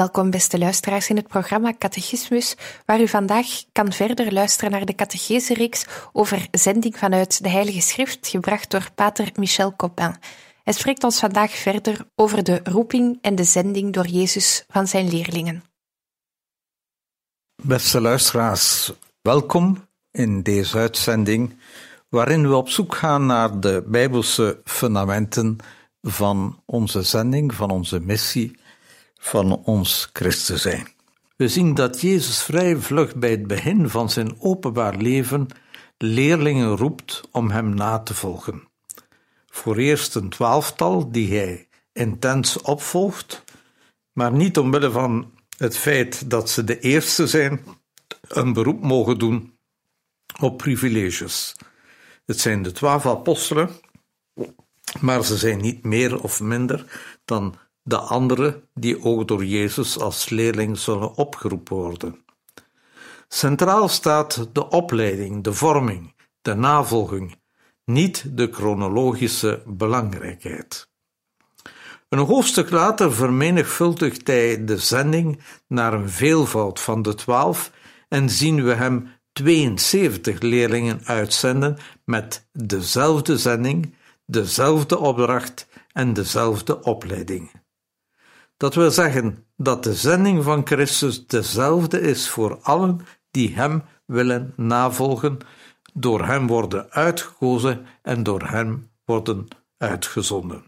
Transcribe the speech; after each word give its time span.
Welkom 0.00 0.30
beste 0.30 0.58
luisteraars 0.58 1.08
in 1.08 1.16
het 1.16 1.28
programma 1.28 1.74
Catechismus, 1.78 2.56
waar 2.86 3.00
u 3.00 3.08
vandaag 3.08 3.46
kan 3.72 3.92
verder 3.92 4.32
luisteren 4.32 4.70
naar 4.70 4.84
de 4.84 4.94
catechese-reeks 4.94 5.86
over 6.12 6.46
zending 6.50 6.96
vanuit 6.98 7.42
de 7.42 7.48
Heilige 7.48 7.80
Schrift, 7.80 8.28
gebracht 8.28 8.70
door 8.70 8.88
pater 8.94 9.30
Michel 9.34 9.76
Copin. 9.76 10.14
Hij 10.64 10.72
spreekt 10.72 11.04
ons 11.04 11.18
vandaag 11.18 11.50
verder 11.50 12.06
over 12.14 12.44
de 12.44 12.60
roeping 12.64 13.18
en 13.20 13.34
de 13.34 13.44
zending 13.44 13.92
door 13.92 14.06
Jezus 14.06 14.64
van 14.68 14.86
zijn 14.86 15.08
leerlingen. 15.08 15.62
Beste 17.62 18.00
luisteraars, 18.00 18.92
welkom 19.22 19.88
in 20.10 20.42
deze 20.42 20.78
uitzending, 20.78 21.58
waarin 22.08 22.48
we 22.48 22.56
op 22.56 22.68
zoek 22.68 22.94
gaan 22.94 23.26
naar 23.26 23.60
de 23.60 23.84
Bijbelse 23.86 24.60
fundamenten 24.64 25.56
van 26.02 26.62
onze 26.64 27.02
zending, 27.02 27.54
van 27.54 27.70
onze 27.70 28.00
missie 28.00 28.58
van 29.20 29.64
ons 29.64 30.10
christen 30.12 30.58
zijn. 30.58 30.88
We 31.36 31.48
zien 31.48 31.74
dat 31.74 32.00
Jezus 32.00 32.42
vrij 32.42 32.76
vlug 32.76 33.16
bij 33.16 33.30
het 33.30 33.46
begin 33.46 33.88
van 33.88 34.10
zijn 34.10 34.40
openbaar 34.40 34.96
leven 34.96 35.46
leerlingen 35.98 36.76
roept 36.76 37.20
om 37.30 37.50
hem 37.50 37.74
na 37.74 37.98
te 37.98 38.14
volgen. 38.14 38.68
Voor 39.46 39.76
eerst 39.76 40.14
een 40.14 40.28
twaalftal 40.28 41.10
die 41.10 41.38
hij 41.38 41.68
intens 41.92 42.60
opvolgt, 42.60 43.44
maar 44.12 44.32
niet 44.32 44.58
omwille 44.58 44.90
van 44.90 45.32
het 45.56 45.76
feit 45.76 46.30
dat 46.30 46.50
ze 46.50 46.64
de 46.64 46.78
eerste 46.78 47.26
zijn, 47.26 47.64
een 48.28 48.52
beroep 48.52 48.82
mogen 48.82 49.18
doen 49.18 49.58
op 50.40 50.56
privileges. 50.58 51.56
Het 52.26 52.40
zijn 52.40 52.62
de 52.62 52.72
twaalf 52.72 53.06
apostelen, 53.06 53.70
maar 55.00 55.24
ze 55.24 55.36
zijn 55.36 55.60
niet 55.60 55.84
meer 55.84 56.22
of 56.22 56.40
minder 56.40 57.00
dan 57.24 57.54
de 57.90 57.98
anderen 57.98 58.62
die 58.74 59.04
ook 59.04 59.28
door 59.28 59.44
Jezus 59.44 59.98
als 59.98 60.28
leerling 60.28 60.78
zullen 60.78 61.14
opgeroepen 61.14 61.76
worden. 61.76 62.24
Centraal 63.28 63.88
staat 63.88 64.48
de 64.52 64.68
opleiding, 64.68 65.44
de 65.44 65.52
vorming, 65.52 66.14
de 66.42 66.54
navolging, 66.54 67.36
niet 67.84 68.36
de 68.36 68.48
chronologische 68.52 69.62
belangrijkheid. 69.66 70.88
Een 72.08 72.18
hoofdstuk 72.18 72.70
later 72.70 73.14
vermenigvuldigt 73.14 74.26
hij 74.26 74.64
de 74.64 74.78
zending 74.78 75.42
naar 75.66 75.92
een 75.92 76.10
veelvoud 76.10 76.80
van 76.80 77.02
de 77.02 77.14
twaalf 77.14 77.70
en 78.08 78.30
zien 78.30 78.64
we 78.64 78.74
hem 78.74 79.08
72 79.32 80.40
leerlingen 80.40 81.00
uitzenden 81.04 81.78
met 82.04 82.48
dezelfde 82.52 83.38
zending, 83.38 83.94
dezelfde 84.26 84.98
opdracht 84.98 85.66
en 85.92 86.12
dezelfde 86.12 86.82
opleiding. 86.82 87.50
Dat 88.60 88.74
wil 88.74 88.90
zeggen 88.90 89.44
dat 89.56 89.84
de 89.84 89.94
zending 89.94 90.44
van 90.44 90.66
Christus 90.66 91.26
dezelfde 91.26 92.00
is 92.00 92.28
voor 92.28 92.58
allen 92.62 93.00
die 93.30 93.54
Hem 93.54 93.82
willen 94.06 94.52
navolgen, 94.56 95.38
door 95.92 96.24
Hem 96.26 96.46
worden 96.46 96.90
uitgekozen 96.90 97.86
en 98.02 98.22
door 98.22 98.42
Hem 98.42 98.90
worden 99.04 99.48
uitgezonden. 99.78 100.64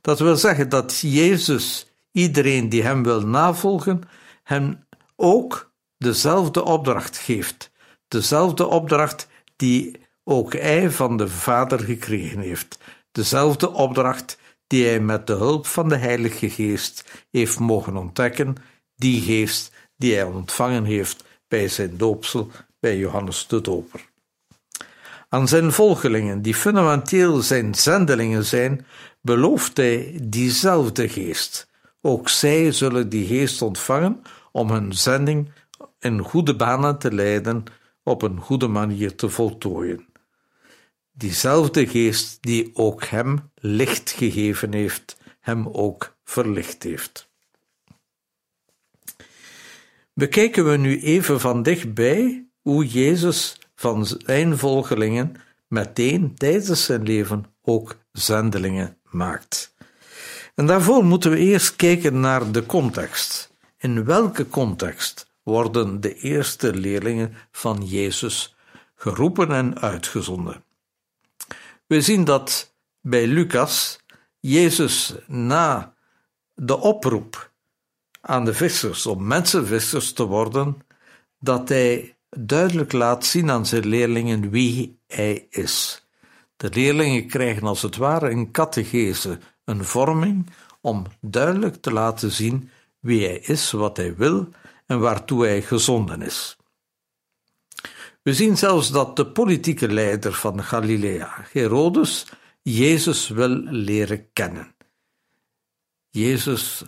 Dat 0.00 0.18
wil 0.18 0.36
zeggen 0.36 0.68
dat 0.68 0.98
Jezus 0.98 1.92
iedereen 2.12 2.68
die 2.68 2.82
Hem 2.82 3.02
wil 3.02 3.20
navolgen, 3.26 4.02
hem 4.42 4.86
ook 5.16 5.72
dezelfde 5.98 6.64
opdracht 6.64 7.16
geeft, 7.16 7.70
dezelfde 8.08 8.66
opdracht 8.66 9.28
die 9.56 10.00
ook 10.24 10.52
Hij 10.52 10.90
van 10.90 11.16
de 11.16 11.28
Vader 11.28 11.80
gekregen 11.80 12.40
heeft, 12.40 12.78
dezelfde 13.10 13.70
opdracht 13.70 14.40
die 14.72 14.86
hij 14.86 15.00
met 15.00 15.26
de 15.26 15.32
hulp 15.32 15.66
van 15.66 15.88
de 15.88 15.96
Heilige 15.96 16.50
Geest 16.50 17.24
heeft 17.30 17.58
mogen 17.58 17.96
ontdekken, 17.96 18.54
die 18.96 19.20
geest 19.20 19.72
die 19.96 20.14
hij 20.14 20.24
ontvangen 20.24 20.84
heeft 20.84 21.24
bij 21.48 21.68
zijn 21.68 21.96
doopsel 21.96 22.50
bij 22.80 22.96
Johannes 22.96 23.46
de 23.46 23.60
Doper. 23.60 24.10
Aan 25.28 25.48
zijn 25.48 25.72
volgelingen, 25.72 26.42
die 26.42 26.54
fundamenteel 26.54 27.40
zijn 27.40 27.74
zendelingen 27.74 28.44
zijn, 28.44 28.86
belooft 29.20 29.76
hij 29.76 30.18
diezelfde 30.22 31.08
geest. 31.08 31.68
Ook 32.00 32.28
zij 32.28 32.72
zullen 32.72 33.08
die 33.08 33.26
geest 33.26 33.62
ontvangen 33.62 34.22
om 34.52 34.70
hun 34.70 34.92
zending 34.92 35.50
in 35.98 36.20
goede 36.20 36.56
banen 36.56 36.98
te 36.98 37.12
leiden, 37.14 37.64
op 38.02 38.22
een 38.22 38.40
goede 38.40 38.68
manier 38.68 39.14
te 39.14 39.28
voltooien 39.28 40.11
diezelfde 41.12 41.86
geest 41.86 42.38
die 42.40 42.70
ook 42.74 43.04
hem 43.04 43.50
licht 43.54 44.10
gegeven 44.10 44.72
heeft, 44.72 45.16
hem 45.40 45.68
ook 45.68 46.16
verlicht 46.24 46.82
heeft. 46.82 47.30
Bekijken 50.14 50.70
we 50.70 50.76
nu 50.76 51.00
even 51.00 51.40
van 51.40 51.62
dichtbij 51.62 52.46
hoe 52.60 52.86
Jezus 52.86 53.58
van 53.74 54.06
zijn 54.06 54.58
volgelingen 54.58 55.34
meteen 55.68 56.34
tijdens 56.34 56.84
zijn 56.84 57.02
leven 57.02 57.44
ook 57.62 57.96
zendelingen 58.12 58.96
maakt. 59.10 59.74
En 60.54 60.66
daarvoor 60.66 61.04
moeten 61.04 61.30
we 61.30 61.36
eerst 61.36 61.76
kijken 61.76 62.20
naar 62.20 62.52
de 62.52 62.66
context. 62.66 63.50
In 63.78 64.04
welke 64.04 64.48
context 64.48 65.30
worden 65.42 66.00
de 66.00 66.14
eerste 66.14 66.74
leerlingen 66.74 67.34
van 67.50 67.86
Jezus 67.86 68.56
geroepen 68.94 69.52
en 69.52 69.80
uitgezonden? 69.80 70.64
We 71.92 72.00
zien 72.00 72.24
dat 72.24 72.74
bij 73.00 73.26
Lucas 73.26 73.98
Jezus 74.40 75.14
na 75.26 75.94
de 76.54 76.78
oproep 76.80 77.50
aan 78.20 78.44
de 78.44 78.54
vissers 78.54 79.06
om 79.06 79.26
mensenvissers 79.26 80.12
te 80.12 80.24
worden, 80.24 80.78
dat 81.38 81.68
hij 81.68 82.16
duidelijk 82.30 82.92
laat 82.92 83.24
zien 83.24 83.50
aan 83.50 83.66
zijn 83.66 83.86
leerlingen 83.86 84.50
wie 84.50 84.98
hij 85.06 85.46
is. 85.50 86.06
De 86.56 86.70
leerlingen 86.70 87.26
krijgen 87.26 87.66
als 87.66 87.82
het 87.82 87.96
ware 87.96 88.30
een 88.30 88.50
catechese, 88.50 89.38
een 89.64 89.84
vorming 89.84 90.50
om 90.80 91.06
duidelijk 91.20 91.76
te 91.82 91.92
laten 91.92 92.30
zien 92.30 92.70
wie 93.00 93.26
hij 93.26 93.38
is, 93.38 93.70
wat 93.70 93.96
hij 93.96 94.16
wil 94.16 94.48
en 94.86 95.00
waartoe 95.00 95.44
hij 95.44 95.62
gezonden 95.62 96.22
is. 96.22 96.56
We 98.22 98.34
zien 98.34 98.56
zelfs 98.56 98.90
dat 98.90 99.16
de 99.16 99.26
politieke 99.26 99.88
leider 99.88 100.32
van 100.32 100.62
Galilea, 100.62 101.46
Herodes, 101.52 102.26
Jezus 102.62 103.28
wil 103.28 103.48
leren 103.64 104.32
kennen. 104.32 104.74
Jezus 106.10 106.82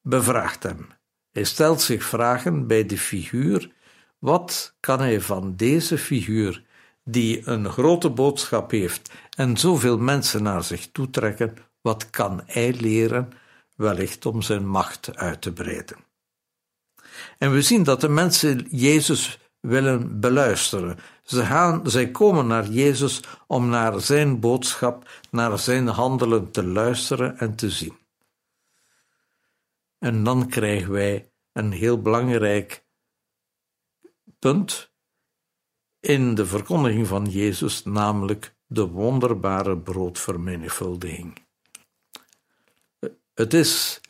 bevraagt 0.00 0.62
hem. 0.62 0.88
Hij 1.32 1.44
stelt 1.44 1.80
zich 1.80 2.04
vragen 2.04 2.66
bij 2.66 2.86
de 2.86 2.98
figuur: 2.98 3.72
wat 4.18 4.76
kan 4.80 4.98
hij 4.98 5.20
van 5.20 5.56
deze 5.56 5.98
figuur, 5.98 6.64
die 7.04 7.48
een 7.48 7.70
grote 7.70 8.10
boodschap 8.10 8.70
heeft 8.70 9.10
en 9.36 9.56
zoveel 9.56 9.98
mensen 9.98 10.42
naar 10.42 10.64
zich 10.64 10.88
toetrekken, 10.92 11.56
wat 11.80 12.10
kan 12.10 12.42
hij 12.46 12.72
leren, 12.72 13.32
wellicht 13.76 14.26
om 14.26 14.42
zijn 14.42 14.68
macht 14.68 15.16
uit 15.16 15.40
te 15.42 15.52
breiden? 15.52 15.96
En 17.38 17.52
we 17.52 17.62
zien 17.62 17.82
dat 17.82 18.00
de 18.00 18.08
mensen 18.08 18.66
Jezus 18.70 19.38
willen 19.66 20.20
beluisteren. 20.20 20.98
Ze 21.22 21.44
gaan, 21.44 21.90
zij 21.90 22.10
komen 22.10 22.46
naar 22.46 22.68
Jezus 22.68 23.20
om 23.46 23.68
naar 23.68 24.00
zijn 24.00 24.40
boodschap, 24.40 25.08
naar 25.30 25.58
zijn 25.58 25.86
handelen 25.86 26.50
te 26.50 26.64
luisteren 26.64 27.38
en 27.38 27.54
te 27.54 27.70
zien. 27.70 27.96
En 29.98 30.24
dan 30.24 30.48
krijgen 30.48 30.92
wij 30.92 31.30
een 31.52 31.72
heel 31.72 32.00
belangrijk 32.00 32.84
punt 34.38 34.90
in 36.00 36.34
de 36.34 36.46
verkondiging 36.46 37.06
van 37.06 37.24
Jezus, 37.24 37.84
namelijk 37.84 38.54
de 38.66 38.86
wonderbare 38.86 39.78
broodvermenigvuldiging. 39.78 41.44
Het 43.34 43.54
is 43.54 44.00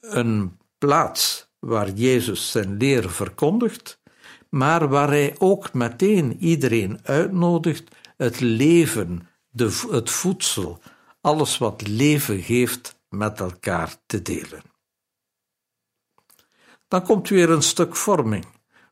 een 0.00 0.58
plaats 0.78 1.50
waar 1.58 1.90
Jezus 1.90 2.50
zijn 2.50 2.76
leer 2.76 3.10
verkondigt, 3.10 4.00
maar 4.52 4.88
waar 4.88 5.08
hij 5.08 5.34
ook 5.38 5.72
meteen 5.72 6.36
iedereen 6.38 7.00
uitnodigt 7.02 7.96
het 8.16 8.40
leven, 8.40 9.28
de, 9.48 9.86
het 9.90 10.10
voedsel, 10.10 10.78
alles 11.20 11.58
wat 11.58 11.86
leven 11.86 12.42
geeft, 12.42 13.00
met 13.08 13.40
elkaar 13.40 13.94
te 14.06 14.22
delen. 14.22 14.62
Dan 16.88 17.02
komt 17.02 17.28
weer 17.28 17.50
een 17.50 17.62
stuk 17.62 17.96
vorming, 17.96 18.46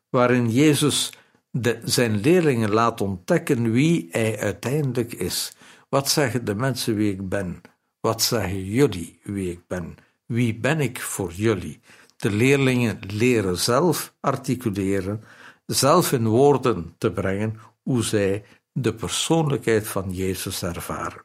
waarin 0.09 0.49
Jezus 0.49 1.13
de, 1.51 1.79
zijn 1.83 2.19
leerlingen 2.19 2.71
laat 2.71 3.01
ontdekken 3.01 3.71
wie 3.71 4.07
hij 4.11 4.39
uiteindelijk 4.39 5.13
is. 5.13 5.55
Wat 5.89 6.09
zeggen 6.09 6.45
de 6.45 6.55
mensen 6.55 6.95
wie 6.95 7.11
ik 7.11 7.29
ben? 7.29 7.61
Wat 7.99 8.21
zeggen 8.21 8.65
jullie 8.65 9.19
wie 9.23 9.51
ik 9.51 9.67
ben? 9.67 9.95
Wie 10.25 10.55
ben 10.55 10.79
ik 10.79 11.01
voor 11.01 11.31
jullie? 11.31 11.79
De 12.17 12.31
leerlingen 12.31 12.99
leren 13.07 13.57
zelf 13.57 14.13
articuleren, 14.19 15.23
zelf 15.73 16.11
in 16.11 16.27
woorden 16.27 16.95
te 16.97 17.11
brengen 17.11 17.59
hoe 17.83 18.03
zij 18.03 18.43
de 18.73 18.93
persoonlijkheid 18.93 19.87
van 19.87 20.13
Jezus 20.13 20.63
ervaren. 20.63 21.23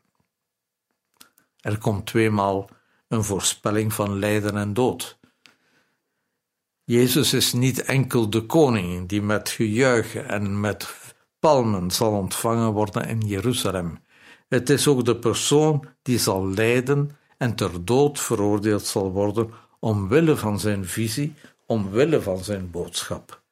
Er 1.60 1.78
komt 1.78 2.06
tweemaal 2.06 2.68
een 3.08 3.24
voorspelling 3.24 3.92
van 3.92 4.18
lijden 4.18 4.56
en 4.56 4.72
dood. 4.72 5.18
Jezus 6.84 7.32
is 7.32 7.52
niet 7.52 7.82
enkel 7.82 8.30
de 8.30 8.46
koning 8.46 9.08
die 9.08 9.22
met 9.22 9.48
gejuich 9.48 10.14
en 10.14 10.60
met 10.60 11.14
palmen 11.38 11.90
zal 11.90 12.12
ontvangen 12.12 12.72
worden 12.72 13.08
in 13.08 13.20
Jeruzalem. 13.20 13.98
Het 14.48 14.70
is 14.70 14.88
ook 14.88 15.04
de 15.04 15.16
persoon 15.16 15.84
die 16.02 16.18
zal 16.18 16.48
lijden 16.48 17.16
en 17.38 17.54
ter 17.54 17.84
dood 17.84 18.20
veroordeeld 18.20 18.86
zal 18.86 19.12
worden 19.12 19.50
omwille 19.78 20.36
van 20.36 20.60
zijn 20.60 20.84
visie, 20.84 21.34
omwille 21.66 22.22
van 22.22 22.44
zijn 22.44 22.70
boodschap. 22.70 23.44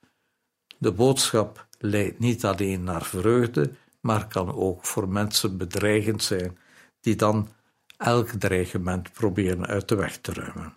De 0.79 0.93
boodschap 0.93 1.67
leidt 1.79 2.19
niet 2.19 2.45
alleen 2.45 2.85
naar 2.85 3.05
vreugde, 3.05 3.73
maar 4.01 4.27
kan 4.27 4.55
ook 4.55 4.87
voor 4.87 5.09
mensen 5.09 5.57
bedreigend 5.57 6.23
zijn, 6.23 6.59
die 7.01 7.17
dan 7.17 7.49
elk 7.97 8.29
dreigement 8.29 9.13
proberen 9.13 9.67
uit 9.67 9.89
de 9.89 9.95
weg 9.95 10.19
te 10.19 10.33
ruimen. 10.33 10.77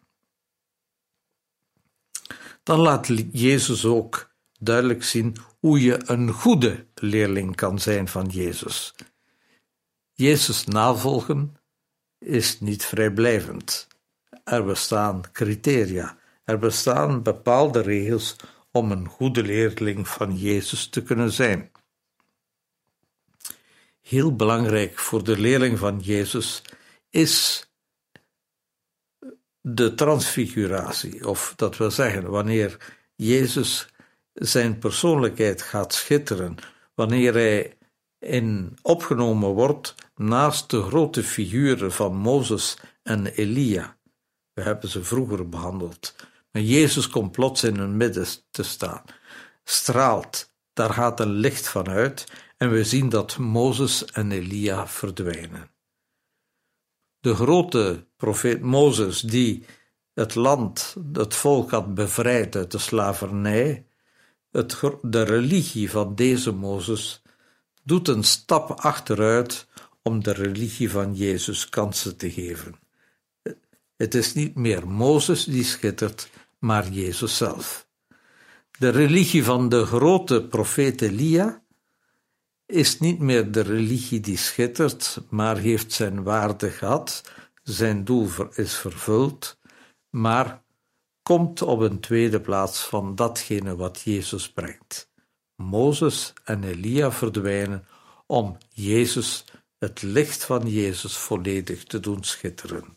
Dan 2.63 2.79
laat 2.79 3.07
Jezus 3.31 3.85
ook 3.85 4.31
duidelijk 4.59 5.03
zien 5.03 5.35
hoe 5.59 5.81
je 5.81 6.09
een 6.09 6.31
goede 6.31 6.85
leerling 6.95 7.55
kan 7.55 7.79
zijn 7.79 8.07
van 8.07 8.25
Jezus. 8.25 8.95
Jezus 10.13 10.65
navolgen 10.65 11.57
is 12.19 12.59
niet 12.59 12.85
vrijblijvend. 12.85 13.87
Er 14.43 14.65
bestaan 14.65 15.21
criteria, 15.31 16.17
er 16.43 16.59
bestaan 16.59 17.23
bepaalde 17.23 17.81
regels 17.81 18.35
om 18.71 18.91
een 18.91 19.07
goede 19.07 19.43
leerling 19.43 20.07
van 20.07 20.37
Jezus 20.37 20.87
te 20.87 21.03
kunnen 21.03 21.31
zijn. 21.31 21.71
Heel 24.01 24.35
belangrijk 24.35 24.97
voor 24.99 25.23
de 25.23 25.39
leerling 25.39 25.79
van 25.79 25.99
Jezus 25.99 26.61
is 27.09 27.65
de 29.61 29.93
transfiguratie, 29.93 31.27
of 31.27 31.53
dat 31.55 31.77
wil 31.77 31.91
zeggen, 31.91 32.29
wanneer 32.29 32.95
Jezus 33.15 33.87
zijn 34.33 34.79
persoonlijkheid 34.79 35.61
gaat 35.61 35.93
schitteren, 35.93 36.55
wanneer 36.95 37.33
hij 37.33 37.77
in 38.19 38.77
opgenomen 38.81 39.49
wordt 39.49 39.95
naast 40.15 40.69
de 40.69 40.81
grote 40.81 41.23
figuren 41.23 41.91
van 41.91 42.15
Mozes 42.15 42.77
en 43.03 43.25
Elia. 43.25 43.97
We 44.53 44.61
hebben 44.61 44.89
ze 44.89 45.03
vroeger 45.03 45.49
behandeld. 45.49 46.15
Maar 46.57 46.65
Jezus 46.65 47.09
komt 47.09 47.31
plots 47.31 47.63
in 47.63 47.77
hun 47.77 47.97
midden 47.97 48.27
te 48.51 48.63
staan, 48.63 49.01
straalt, 49.63 50.51
daar 50.73 50.93
gaat 50.93 51.19
een 51.19 51.31
licht 51.31 51.67
van 51.67 51.89
uit 51.89 52.31
en 52.57 52.71
we 52.71 52.83
zien 52.83 53.09
dat 53.09 53.37
Mozes 53.37 54.05
en 54.05 54.31
Elia 54.31 54.87
verdwijnen. 54.87 55.71
De 57.19 57.35
grote 57.35 58.07
profeet 58.15 58.61
Mozes, 58.61 59.21
die 59.21 59.65
het 60.13 60.35
land, 60.35 60.95
het 61.13 61.35
volk 61.35 61.71
had 61.71 61.93
bevrijd 61.93 62.55
uit 62.55 62.71
de 62.71 62.77
slavernij, 62.77 63.85
het, 64.51 64.79
de 65.01 65.21
religie 65.21 65.91
van 65.91 66.15
deze 66.15 66.51
Mozes 66.51 67.21
doet 67.83 68.07
een 68.07 68.23
stap 68.23 68.71
achteruit 68.71 69.67
om 70.01 70.23
de 70.23 70.31
religie 70.31 70.91
van 70.91 71.15
Jezus 71.15 71.69
kansen 71.69 72.17
te 72.17 72.31
geven. 72.31 72.75
Het 73.95 74.15
is 74.15 74.33
niet 74.33 74.55
meer 74.55 74.87
Mozes 74.87 75.43
die 75.43 75.63
schittert, 75.63 76.29
maar 76.59 76.89
Jezus 76.89 77.37
zelf. 77.37 77.87
De 78.77 78.89
religie 78.89 79.43
van 79.43 79.69
de 79.69 79.85
grote 79.85 80.43
profeet 80.43 81.01
Elia 81.01 81.61
is 82.65 82.99
niet 82.99 83.19
meer 83.19 83.51
de 83.51 83.61
religie 83.61 84.19
die 84.19 84.37
schittert, 84.37 85.21
maar 85.29 85.57
heeft 85.57 85.91
zijn 85.91 86.23
waarde 86.23 86.69
gehad, 86.69 87.23
zijn 87.63 88.03
doel 88.03 88.29
is 88.53 88.75
vervuld, 88.75 89.59
maar 90.09 90.63
komt 91.21 91.61
op 91.61 91.79
een 91.79 91.99
tweede 91.99 92.41
plaats 92.41 92.83
van 92.83 93.15
datgene 93.15 93.75
wat 93.75 94.01
Jezus 94.01 94.51
brengt. 94.51 95.11
Mozes 95.55 96.33
en 96.43 96.63
Elia 96.63 97.11
verdwijnen 97.11 97.87
om 98.25 98.57
Jezus, 98.69 99.45
het 99.77 100.01
licht 100.01 100.43
van 100.43 100.69
Jezus, 100.69 101.17
volledig 101.17 101.83
te 101.83 101.99
doen 101.99 102.23
schitteren. 102.23 102.96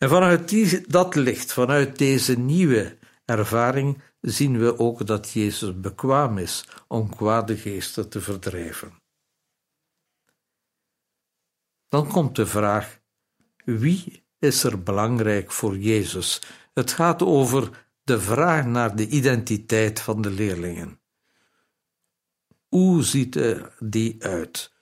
En 0.00 0.08
vanuit 0.08 0.92
dat 0.92 1.14
licht, 1.14 1.52
vanuit 1.52 1.98
deze 1.98 2.38
nieuwe 2.38 2.98
ervaring, 3.24 4.02
zien 4.20 4.58
we 4.58 4.78
ook 4.78 5.06
dat 5.06 5.30
Jezus 5.30 5.80
bekwaam 5.80 6.38
is 6.38 6.68
om 6.88 7.16
kwade 7.16 7.56
geesten 7.56 8.08
te 8.08 8.20
verdrijven. 8.20 8.92
Dan 11.88 12.08
komt 12.08 12.36
de 12.36 12.46
vraag: 12.46 13.00
wie 13.64 14.24
is 14.38 14.64
er 14.64 14.82
belangrijk 14.82 15.52
voor 15.52 15.78
Jezus? 15.78 16.42
Het 16.74 16.92
gaat 16.92 17.22
over 17.22 17.86
de 18.02 18.20
vraag 18.20 18.66
naar 18.66 18.96
de 18.96 19.08
identiteit 19.08 20.00
van 20.00 20.22
de 20.22 20.30
leerlingen. 20.30 21.00
Hoe 22.68 23.02
ziet 23.02 23.36
er 23.36 23.76
die 23.78 24.24
uit? 24.24 24.72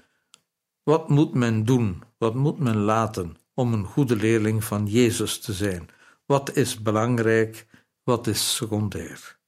Wat 0.82 1.08
moet 1.08 1.34
men 1.34 1.64
doen? 1.64 2.02
Wat 2.18 2.34
moet 2.34 2.58
men 2.58 2.76
laten 2.76 3.36
om 3.58 3.72
een 3.72 3.84
goede 3.84 4.16
leerling 4.16 4.64
van 4.64 4.86
Jezus 4.86 5.40
te 5.40 5.52
zijn? 5.52 5.88
Wat 6.26 6.56
is 6.56 6.82
belangrijk? 6.82 7.66
Wat 8.02 8.26
is 8.26 8.56
secundair? 8.56 9.38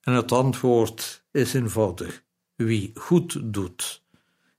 En 0.00 0.12
het 0.12 0.32
antwoord 0.32 1.26
is 1.30 1.54
eenvoudig: 1.54 2.24
wie 2.54 2.90
goed 2.94 3.52
doet 3.52 4.04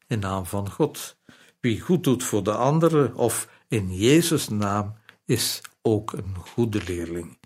in 0.07 0.19
naam 0.19 0.45
van 0.45 0.71
God, 0.71 1.17
wie 1.59 1.81
goed 1.81 2.03
doet 2.03 2.23
voor 2.23 2.43
de 2.43 2.55
anderen 2.55 3.15
of 3.15 3.49
in 3.67 3.95
Jezus' 3.95 4.49
naam, 4.49 4.95
is 5.25 5.61
ook 5.81 6.11
een 6.11 6.35
goede 6.35 6.83
leerling. 6.83 7.39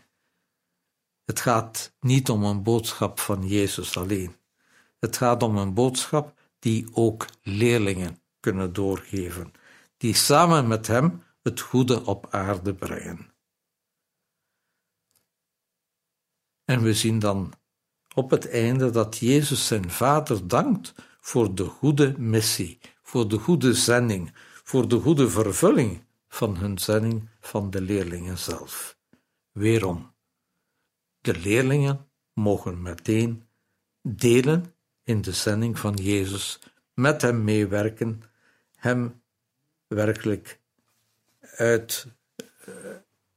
Het 1.25 1.39
gaat 1.39 1.95
niet 1.99 2.29
om 2.29 2.43
een 2.43 2.63
boodschap 2.63 3.19
van 3.19 3.47
Jezus 3.47 3.97
alleen. 3.97 4.35
Het 4.99 5.17
gaat 5.17 5.43
om 5.43 5.57
een 5.57 5.73
boodschap 5.73 6.39
die 6.59 6.87
ook 6.93 7.25
leerlingen 7.41 8.20
kunnen 8.41 8.73
doorgeven, 8.73 9.53
die 9.97 10.13
samen 10.13 10.67
met 10.67 10.87
Hem 10.87 11.23
het 11.43 11.59
goede 11.59 12.05
op 12.05 12.27
aarde 12.29 12.73
brengen. 12.73 13.33
En 16.65 16.81
we 16.81 16.93
zien 16.93 17.19
dan 17.19 17.53
op 18.13 18.29
het 18.29 18.49
einde 18.49 18.89
dat 18.89 19.17
Jezus 19.17 19.67
zijn 19.67 19.91
Vader 19.91 20.47
dankt 20.47 20.93
voor 21.19 21.55
de 21.55 21.65
goede 21.65 22.17
missie, 22.17 22.79
voor 23.01 23.27
de 23.27 23.37
goede 23.37 23.73
zending, 23.73 24.33
voor 24.63 24.87
de 24.87 24.99
goede 24.99 25.29
vervulling 25.29 26.03
van 26.27 26.57
hun 26.57 26.77
zending 26.77 27.29
van 27.39 27.69
de 27.69 27.81
leerlingen 27.81 28.37
zelf. 28.37 28.97
Weerom, 29.51 30.13
de 31.19 31.39
leerlingen 31.39 32.09
mogen 32.33 32.81
meteen 32.81 33.47
delen 34.01 34.75
in 35.03 35.21
de 35.21 35.31
zending 35.31 35.79
van 35.79 35.93
Jezus, 35.93 36.59
met 36.93 37.21
hem 37.21 37.43
meewerken, 37.43 38.23
hem 38.81 39.21
werkelijk 39.87 40.59
uit 41.55 42.07
uh, 42.67 42.75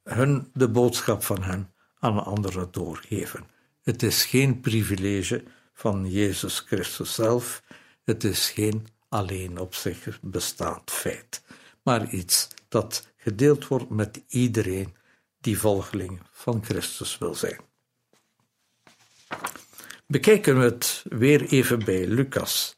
hun 0.02 0.50
de 0.52 0.68
boodschap 0.68 1.22
van 1.22 1.42
hem 1.42 1.70
aan 1.98 2.24
anderen 2.24 2.72
doorgeven. 2.72 3.46
Het 3.82 4.02
is 4.02 4.24
geen 4.24 4.60
privilege 4.60 5.44
van 5.72 6.10
Jezus 6.10 6.58
Christus 6.58 7.14
zelf, 7.14 7.62
het 8.04 8.24
is 8.24 8.50
geen 8.50 8.86
alleen 9.08 9.58
op 9.58 9.74
zich 9.74 10.18
bestaand 10.20 10.90
feit, 10.90 11.42
maar 11.82 12.08
iets 12.08 12.48
dat 12.68 13.08
gedeeld 13.16 13.66
wordt 13.66 13.90
met 13.90 14.22
iedereen 14.28 14.96
die 15.40 15.58
volgeling 15.58 16.20
van 16.30 16.64
Christus 16.64 17.18
wil 17.18 17.34
zijn. 17.34 17.60
Bekijken 20.06 20.58
we 20.58 20.64
het 20.64 21.04
weer 21.08 21.46
even 21.46 21.84
bij 21.84 22.06
Lucas 22.06 22.76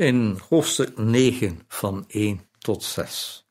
in 0.00 0.38
hoofdstuk 0.48 0.98
9 0.98 1.60
van 1.68 2.04
1 2.08 2.40
tot 2.58 2.82
6. 2.82 3.48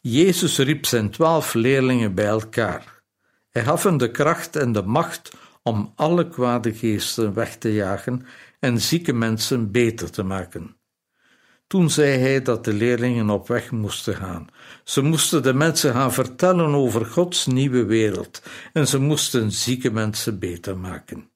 Jezus 0.00 0.58
riep 0.58 0.86
zijn 0.86 1.10
twaalf 1.10 1.54
leerlingen 1.54 2.14
bij 2.14 2.26
elkaar. 2.26 3.02
Hij 3.50 3.64
gaf 3.64 3.82
hen 3.82 3.96
de 3.96 4.10
kracht 4.10 4.56
en 4.56 4.72
de 4.72 4.82
macht 4.82 5.32
om 5.62 5.92
alle 5.96 6.28
kwade 6.28 6.74
geesten 6.74 7.34
weg 7.34 7.56
te 7.56 7.72
jagen 7.72 8.26
en 8.60 8.80
zieke 8.80 9.12
mensen 9.12 9.70
beter 9.70 10.10
te 10.10 10.22
maken. 10.22 10.76
Toen 11.66 11.90
zei 11.90 12.18
hij 12.18 12.42
dat 12.42 12.64
de 12.64 12.72
leerlingen 12.72 13.30
op 13.30 13.48
weg 13.48 13.70
moesten 13.70 14.14
gaan. 14.14 14.46
Ze 14.84 15.02
moesten 15.02 15.42
de 15.42 15.52
mensen 15.52 15.92
gaan 15.92 16.12
vertellen 16.12 16.74
over 16.74 17.06
Gods 17.06 17.46
nieuwe 17.46 17.84
wereld 17.84 18.42
en 18.72 18.88
ze 18.88 18.98
moesten 18.98 19.52
zieke 19.52 19.90
mensen 19.90 20.38
beter 20.38 20.78
maken. 20.78 21.30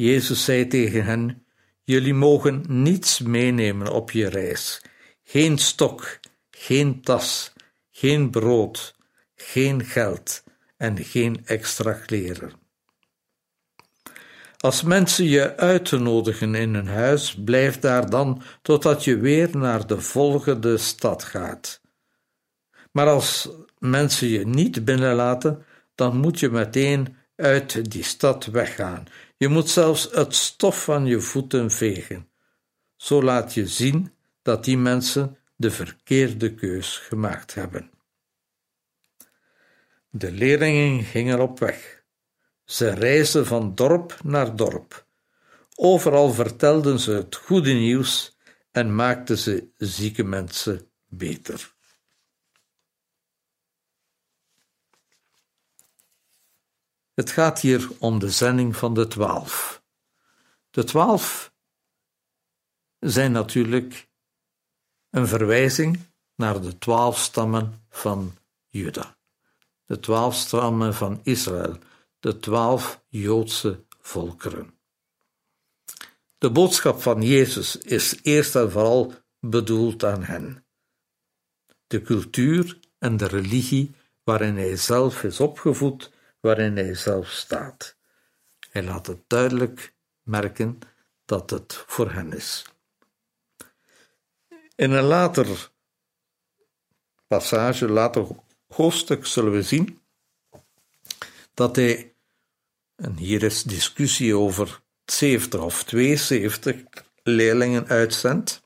Jezus 0.00 0.44
zei 0.44 0.66
tegen 0.66 1.04
hen: 1.04 1.46
Jullie 1.84 2.14
mogen 2.14 2.64
niets 2.68 3.20
meenemen 3.20 3.92
op 3.92 4.10
je 4.10 4.28
reis: 4.28 4.82
geen 5.22 5.58
stok, 5.58 6.20
geen 6.50 7.00
tas, 7.00 7.52
geen 7.90 8.30
brood, 8.30 8.96
geen 9.34 9.84
geld 9.84 10.44
en 10.76 11.04
geen 11.04 11.46
extra 11.46 11.92
kleren. 11.92 12.52
Als 14.56 14.82
mensen 14.82 15.24
je 15.24 15.56
uitnodigen 15.56 16.54
in 16.54 16.74
hun 16.74 16.88
huis, 16.88 17.34
blijf 17.44 17.78
daar 17.78 18.10
dan 18.10 18.42
totdat 18.62 19.04
je 19.04 19.16
weer 19.16 19.56
naar 19.56 19.86
de 19.86 20.00
volgende 20.00 20.76
stad 20.76 21.24
gaat. 21.24 21.80
Maar 22.92 23.06
als 23.06 23.48
mensen 23.78 24.28
je 24.28 24.46
niet 24.46 24.84
binnenlaten, 24.84 25.64
dan 25.94 26.16
moet 26.16 26.40
je 26.40 26.50
meteen 26.50 27.16
uit 27.36 27.90
die 27.90 28.02
stad 28.02 28.44
weggaan. 28.46 29.06
Je 29.38 29.48
moet 29.48 29.70
zelfs 29.70 30.08
het 30.10 30.34
stof 30.34 30.84
van 30.84 31.06
je 31.06 31.20
voeten 31.20 31.70
vegen. 31.70 32.28
Zo 32.96 33.22
laat 33.22 33.54
je 33.54 33.66
zien 33.66 34.12
dat 34.42 34.64
die 34.64 34.78
mensen 34.78 35.38
de 35.56 35.70
verkeerde 35.70 36.54
keus 36.54 36.96
gemaakt 36.96 37.54
hebben. 37.54 37.90
De 40.10 40.32
leerlingen 40.32 41.04
gingen 41.04 41.40
op 41.40 41.58
weg. 41.58 42.04
Ze 42.64 42.90
reisden 42.90 43.46
van 43.46 43.74
dorp 43.74 44.18
naar 44.22 44.56
dorp. 44.56 45.06
Overal 45.74 46.32
vertelden 46.32 46.98
ze 46.98 47.10
het 47.10 47.36
goede 47.36 47.72
nieuws 47.72 48.36
en 48.70 48.94
maakten 48.94 49.38
ze 49.38 49.68
zieke 49.76 50.24
mensen 50.24 50.90
beter. 51.08 51.76
Het 57.18 57.30
gaat 57.30 57.60
hier 57.60 57.90
om 57.98 58.18
de 58.18 58.30
zending 58.30 58.76
van 58.76 58.94
de 58.94 59.06
twaalf. 59.08 59.82
De 60.70 60.84
twaalf 60.84 61.52
zijn 62.98 63.32
natuurlijk 63.32 64.08
een 65.10 65.26
verwijzing 65.26 66.00
naar 66.34 66.60
de 66.60 66.78
twaalf 66.78 67.18
stammen 67.18 67.86
van 67.90 68.36
Juda, 68.66 69.16
de 69.84 70.00
twaalf 70.00 70.34
stammen 70.34 70.94
van 70.94 71.20
Israël, 71.22 71.78
de 72.20 72.38
twaalf 72.38 73.04
Joodse 73.08 73.84
volkeren. 74.00 74.78
De 76.38 76.50
boodschap 76.50 77.02
van 77.02 77.22
Jezus 77.22 77.76
is 77.76 78.18
eerst 78.22 78.56
en 78.56 78.70
vooral 78.70 79.14
bedoeld 79.40 80.04
aan 80.04 80.24
hen. 80.24 80.66
De 81.86 82.02
cultuur 82.02 82.78
en 82.98 83.16
de 83.16 83.26
religie 83.26 83.94
waarin 84.24 84.56
hij 84.56 84.76
zelf 84.76 85.22
is 85.22 85.40
opgevoed, 85.40 86.16
waarin 86.40 86.76
hij 86.76 86.94
zelf 86.94 87.28
staat. 87.28 87.96
Hij 88.70 88.82
laat 88.82 89.06
het 89.06 89.20
duidelijk 89.26 89.94
merken 90.22 90.78
dat 91.24 91.50
het 91.50 91.84
voor 91.86 92.10
hen 92.10 92.32
is. 92.32 92.64
In 94.74 94.90
een 94.90 95.04
later 95.04 95.70
passage, 97.26 97.88
later 97.88 98.26
hoofdstuk, 98.68 99.26
zullen 99.26 99.52
we 99.52 99.62
zien 99.62 100.00
dat 101.54 101.76
hij, 101.76 102.14
en 102.96 103.16
hier 103.16 103.42
is 103.42 103.62
discussie 103.62 104.36
over 104.36 104.80
70 105.04 105.60
of 105.60 105.84
72 105.84 106.76
leerlingen 107.22 107.88
uitzendt. 107.88 108.62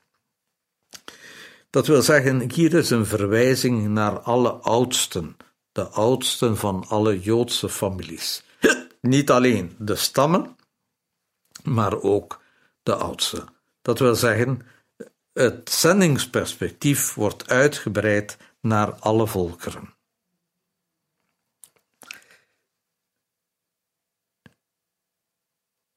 Dat 1.69 1.87
wil 1.87 2.01
zeggen, 2.01 2.51
hier 2.51 2.73
is 2.73 2.89
een 2.89 3.05
verwijzing 3.05 3.87
naar 3.87 4.19
alle 4.19 4.51
oudsten, 4.51 5.37
de 5.73 5.87
oudsten 5.87 6.57
van 6.57 6.85
alle 6.87 7.19
Joodse 7.19 7.69
families. 7.69 8.43
Niet 9.01 9.29
alleen 9.29 9.75
de 9.79 9.95
stammen, 9.95 10.55
maar 11.63 12.01
ook 12.01 12.41
de 12.83 12.95
oudsten. 12.95 13.47
Dat 13.81 13.99
wil 13.99 14.15
zeggen, 14.15 14.61
het 15.33 15.69
zendingsperspectief 15.69 17.13
wordt 17.13 17.49
uitgebreid 17.49 18.37
naar 18.59 18.93
alle 18.93 19.27
volkeren. 19.27 19.93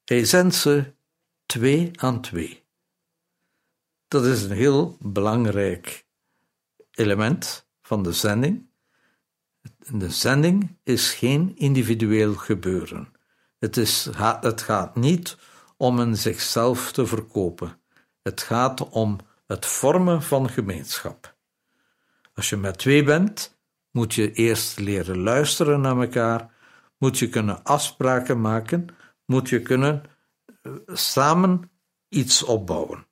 Hij 0.04 0.24
zendt 0.24 0.54
ze 0.54 0.94
twee 1.46 1.90
aan 1.94 2.20
twee. 2.20 2.64
Dat 4.08 4.24
is 4.24 4.42
een 4.42 4.56
heel 4.56 4.96
belangrijk 5.00 6.06
element 6.90 7.66
van 7.82 8.02
de 8.02 8.12
zending. 8.12 8.68
De 9.92 10.10
zending 10.10 10.78
is 10.82 11.12
geen 11.12 11.56
individueel 11.56 12.34
gebeuren. 12.34 13.08
Het, 13.58 13.76
is, 13.76 14.08
het 14.40 14.62
gaat 14.62 14.96
niet 14.96 15.36
om 15.76 15.98
een 15.98 16.16
zichzelf 16.16 16.92
te 16.92 17.06
verkopen. 17.06 17.80
Het 18.22 18.42
gaat 18.42 18.88
om 18.88 19.18
het 19.46 19.66
vormen 19.66 20.22
van 20.22 20.48
gemeenschap. 20.48 21.36
Als 22.34 22.48
je 22.48 22.56
met 22.56 22.78
twee 22.78 23.04
bent, 23.04 23.58
moet 23.90 24.14
je 24.14 24.32
eerst 24.32 24.78
leren 24.78 25.18
luisteren 25.18 25.80
naar 25.80 26.00
elkaar, 26.00 26.54
moet 26.98 27.18
je 27.18 27.28
kunnen 27.28 27.62
afspraken 27.62 28.40
maken, 28.40 28.86
moet 29.24 29.48
je 29.48 29.62
kunnen 29.62 30.02
eh, 30.62 30.72
samen 30.86 31.70
iets 32.08 32.42
opbouwen. 32.42 33.06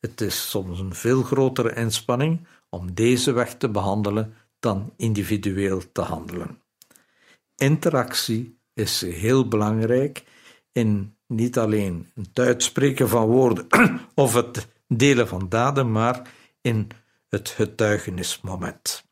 Het 0.00 0.20
is 0.20 0.50
soms 0.50 0.80
een 0.80 0.94
veel 0.94 1.22
grotere 1.22 1.74
inspanning 1.74 2.46
om 2.68 2.94
deze 2.94 3.32
weg 3.32 3.54
te 3.54 3.68
behandelen 3.68 4.34
dan 4.62 4.92
individueel 4.96 5.92
te 5.92 6.00
handelen. 6.00 6.62
Interactie 7.56 8.58
is 8.74 9.00
heel 9.00 9.48
belangrijk 9.48 10.24
in 10.72 11.16
niet 11.26 11.58
alleen 11.58 12.10
het 12.14 12.38
uitspreken 12.38 13.08
van 13.08 13.26
woorden 13.26 13.66
of 14.14 14.34
het 14.34 14.68
delen 14.86 15.28
van 15.28 15.48
daden, 15.48 15.92
maar 15.92 16.30
in 16.60 16.88
het 17.28 17.48
getuigenismoment. 17.48 19.04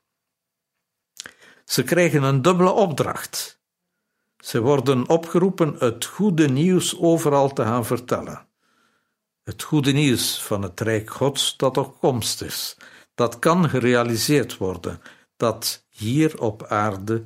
Ze 1.64 1.82
krijgen 1.82 2.22
een 2.22 2.42
dubbele 2.42 2.70
opdracht. 2.70 3.60
Ze 4.38 4.60
worden 4.60 5.08
opgeroepen 5.08 5.74
het 5.78 6.04
goede 6.04 6.48
nieuws 6.48 6.98
overal 6.98 7.52
te 7.52 7.62
gaan 7.62 7.86
vertellen. 7.86 8.46
Het 9.42 9.62
goede 9.62 9.92
nieuws 9.92 10.42
van 10.42 10.62
het 10.62 10.80
Rijk 10.80 11.10
Gods 11.10 11.56
dat 11.56 11.76
op 11.76 11.98
komst 11.98 12.42
is, 12.42 12.76
dat 13.14 13.38
kan 13.38 13.68
gerealiseerd 13.68 14.56
worden, 14.56 15.00
dat 15.40 15.86
hier 15.88 16.40
op 16.40 16.64
aarde 16.64 17.24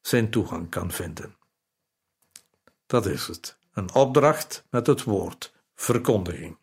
zijn 0.00 0.30
toegang 0.30 0.70
kan 0.70 0.90
vinden. 0.90 1.36
Dat 2.86 3.06
is 3.06 3.26
het. 3.26 3.58
Een 3.72 3.94
opdracht 3.94 4.64
met 4.70 4.86
het 4.86 5.02
woord, 5.02 5.54
verkondiging. 5.74 6.56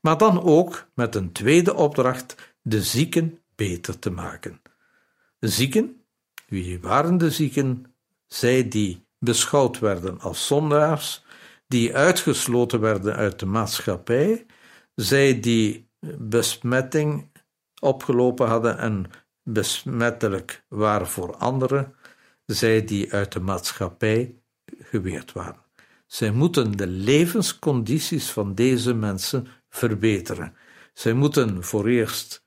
Maar 0.00 0.18
dan 0.18 0.42
ook 0.42 0.86
met 0.94 1.14
een 1.14 1.32
tweede 1.32 1.74
opdracht 1.74 2.54
de 2.62 2.82
zieken 2.82 3.38
beter 3.54 3.98
te 3.98 4.10
maken. 4.10 4.62
De 5.38 5.48
zieken, 5.48 6.04
wie 6.46 6.80
waren 6.80 7.18
de 7.18 7.30
zieken? 7.30 7.94
Zij 8.26 8.68
die 8.68 9.06
beschouwd 9.18 9.78
werden 9.78 10.20
als 10.20 10.46
zondaars, 10.46 11.24
die 11.66 11.96
uitgesloten 11.96 12.80
werden 12.80 13.16
uit 13.16 13.38
de 13.38 13.46
maatschappij, 13.46 14.46
zij 14.94 15.40
die 15.40 15.90
besmetting 16.18 17.30
opgelopen 17.80 18.48
hadden 18.48 18.78
en 18.78 19.10
besmettelijk 19.52 20.64
waren 20.68 21.06
voor 21.06 21.36
anderen, 21.36 21.94
zij 22.46 22.84
die 22.84 23.12
uit 23.12 23.32
de 23.32 23.40
maatschappij 23.40 24.34
geweerd 24.78 25.32
waren. 25.32 25.62
Zij 26.06 26.30
moeten 26.30 26.76
de 26.76 26.86
levenscondities 26.86 28.30
van 28.30 28.54
deze 28.54 28.94
mensen 28.94 29.46
verbeteren. 29.68 30.56
Zij 30.92 31.12
moeten 31.12 31.64
voor 31.64 31.86
eerst 31.86 32.44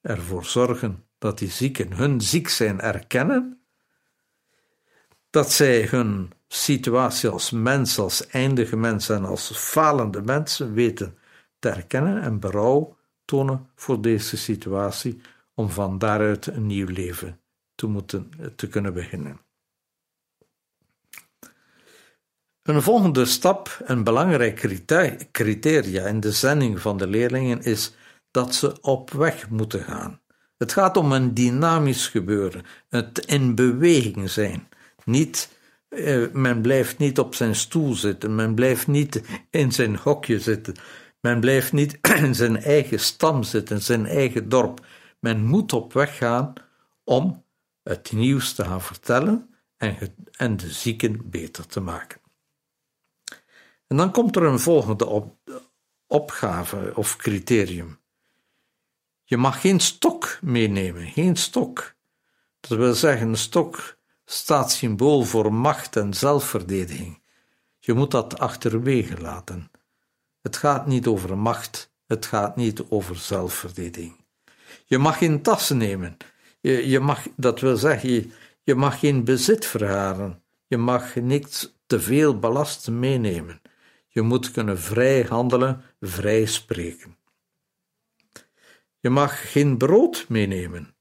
ervoor 0.00 0.44
zorgen 0.44 1.04
dat 1.18 1.38
die 1.38 1.50
zieken 1.50 1.92
hun 1.92 2.20
ziek 2.20 2.48
zijn 2.48 2.80
erkennen, 2.80 3.60
dat 5.30 5.52
zij 5.52 5.82
hun 5.82 6.32
situatie 6.48 7.28
als 7.28 7.50
mens, 7.50 7.98
als 7.98 8.26
eindige 8.26 8.76
mens 8.76 9.08
en 9.08 9.24
als 9.24 9.56
falende 9.56 10.22
mensen 10.22 10.72
weten 10.72 11.18
te 11.58 11.68
erkennen 11.68 12.22
en 12.22 12.40
berouw 12.40 12.96
tonen 13.24 13.68
voor 13.74 14.00
deze 14.00 14.36
situatie 14.36 15.20
om 15.54 15.70
van 15.70 15.98
daaruit 15.98 16.46
een 16.46 16.66
nieuw 16.66 16.88
leven 16.88 17.40
te, 17.74 17.86
moeten, 17.86 18.30
te 18.56 18.68
kunnen 18.68 18.94
beginnen. 18.94 19.40
Een 22.62 22.82
volgende 22.82 23.24
stap, 23.24 23.82
een 23.84 24.04
belangrijk 24.04 24.84
criteria 25.32 26.06
in 26.06 26.20
de 26.20 26.32
zending 26.32 26.80
van 26.80 26.96
de 26.96 27.06
leerlingen 27.06 27.62
is 27.62 27.94
dat 28.30 28.54
ze 28.54 28.80
op 28.80 29.10
weg 29.10 29.50
moeten 29.50 29.80
gaan. 29.82 30.20
Het 30.56 30.72
gaat 30.72 30.96
om 30.96 31.12
een 31.12 31.34
dynamisch 31.34 32.08
gebeuren, 32.08 32.62
het 32.88 33.18
in 33.18 33.54
beweging 33.54 34.30
zijn. 34.30 34.68
Niet, 35.04 35.58
eh, 35.88 36.22
men 36.32 36.62
blijft 36.62 36.98
niet 36.98 37.18
op 37.18 37.34
zijn 37.34 37.54
stoel 37.54 37.94
zitten, 37.94 38.34
men 38.34 38.54
blijft 38.54 38.86
niet 38.86 39.22
in 39.50 39.72
zijn 39.72 39.96
hokje 39.96 40.40
zitten, 40.40 40.74
men 41.20 41.40
blijft 41.40 41.72
niet 41.72 41.98
in 42.24 42.34
zijn 42.34 42.62
eigen 42.62 43.00
stam 43.00 43.42
zitten, 43.42 43.82
zijn 43.82 44.06
eigen 44.06 44.48
dorp. 44.48 44.86
Men 45.24 45.44
moet 45.44 45.72
op 45.72 45.92
weg 45.92 46.16
gaan 46.16 46.52
om 47.04 47.44
het 47.82 48.12
nieuws 48.12 48.54
te 48.54 48.64
gaan 48.64 48.82
vertellen 48.82 49.54
en, 49.76 50.14
en 50.36 50.56
de 50.56 50.70
zieken 50.70 51.30
beter 51.30 51.66
te 51.66 51.80
maken. 51.80 52.20
En 53.86 53.96
dan 53.96 54.12
komt 54.12 54.36
er 54.36 54.42
een 54.42 54.58
volgende 54.58 55.06
op, 55.06 55.36
opgave 56.06 56.92
of 56.94 57.16
criterium. 57.16 57.98
Je 59.22 59.36
mag 59.36 59.60
geen 59.60 59.80
stok 59.80 60.38
meenemen, 60.42 61.06
geen 61.06 61.36
stok. 61.36 61.94
Dat 62.60 62.78
wil 62.78 62.94
zeggen, 62.94 63.28
een 63.28 63.36
stok 63.36 63.96
staat 64.24 64.72
symbool 64.72 65.22
voor 65.22 65.54
macht 65.54 65.96
en 65.96 66.14
zelfverdediging. 66.14 67.22
Je 67.78 67.92
moet 67.92 68.10
dat 68.10 68.38
achterwege 68.38 69.20
laten. 69.20 69.70
Het 70.40 70.56
gaat 70.56 70.86
niet 70.86 71.06
over 71.06 71.38
macht, 71.38 71.92
het 72.06 72.26
gaat 72.26 72.56
niet 72.56 72.82
over 72.88 73.16
zelfverdediging. 73.16 74.23
Je 74.84 74.98
mag 74.98 75.18
geen 75.18 75.42
tassen 75.42 75.76
nemen. 75.76 76.16
Je, 76.60 77.00
mag, 77.00 77.26
dat 77.36 77.60
wil 77.60 77.76
zeggen, 77.76 78.10
je, 78.10 78.28
je 78.62 78.74
mag 78.74 78.98
geen 78.98 79.24
bezit 79.24 79.66
verharen. 79.66 80.42
Je 80.66 80.76
mag 80.76 81.14
niks 81.14 81.76
te 81.86 82.00
veel 82.00 82.38
ballast 82.38 82.88
meenemen. 82.90 83.60
Je 84.08 84.22
moet 84.22 84.50
kunnen 84.50 84.78
vrij 84.78 85.22
handelen, 85.22 85.82
vrij 86.00 86.46
spreken. 86.46 87.16
Je 89.00 89.10
mag 89.10 89.52
geen 89.52 89.76
brood 89.76 90.24
meenemen. 90.28 90.94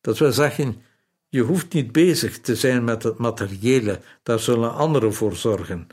Dat 0.00 0.18
wil 0.18 0.32
zeggen, 0.32 0.82
je 1.28 1.40
hoeft 1.40 1.72
niet 1.72 1.92
bezig 1.92 2.40
te 2.40 2.56
zijn 2.56 2.84
met 2.84 3.02
het 3.02 3.18
materiële, 3.18 4.00
daar 4.22 4.38
zullen 4.38 4.74
anderen 4.74 5.14
voor 5.14 5.36
zorgen. 5.36 5.86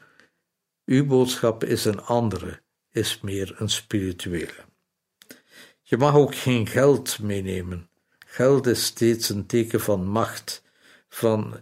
Uw 0.86 1.06
boodschap 1.06 1.64
is 1.64 1.86
een 1.86 2.02
andere, 2.02 2.62
is 2.92 3.20
meer 3.22 3.56
een 3.58 3.70
spirituele. 3.70 4.71
Je 5.92 5.98
mag 5.98 6.16
ook 6.16 6.36
geen 6.36 6.68
geld 6.68 7.20
meenemen. 7.20 7.90
Geld 8.20 8.68
is 8.68 8.86
steeds 8.86 9.30
een 9.30 9.46
teken 9.46 9.82
van 9.82 10.08
macht, 10.08 10.64
van, 11.10 11.60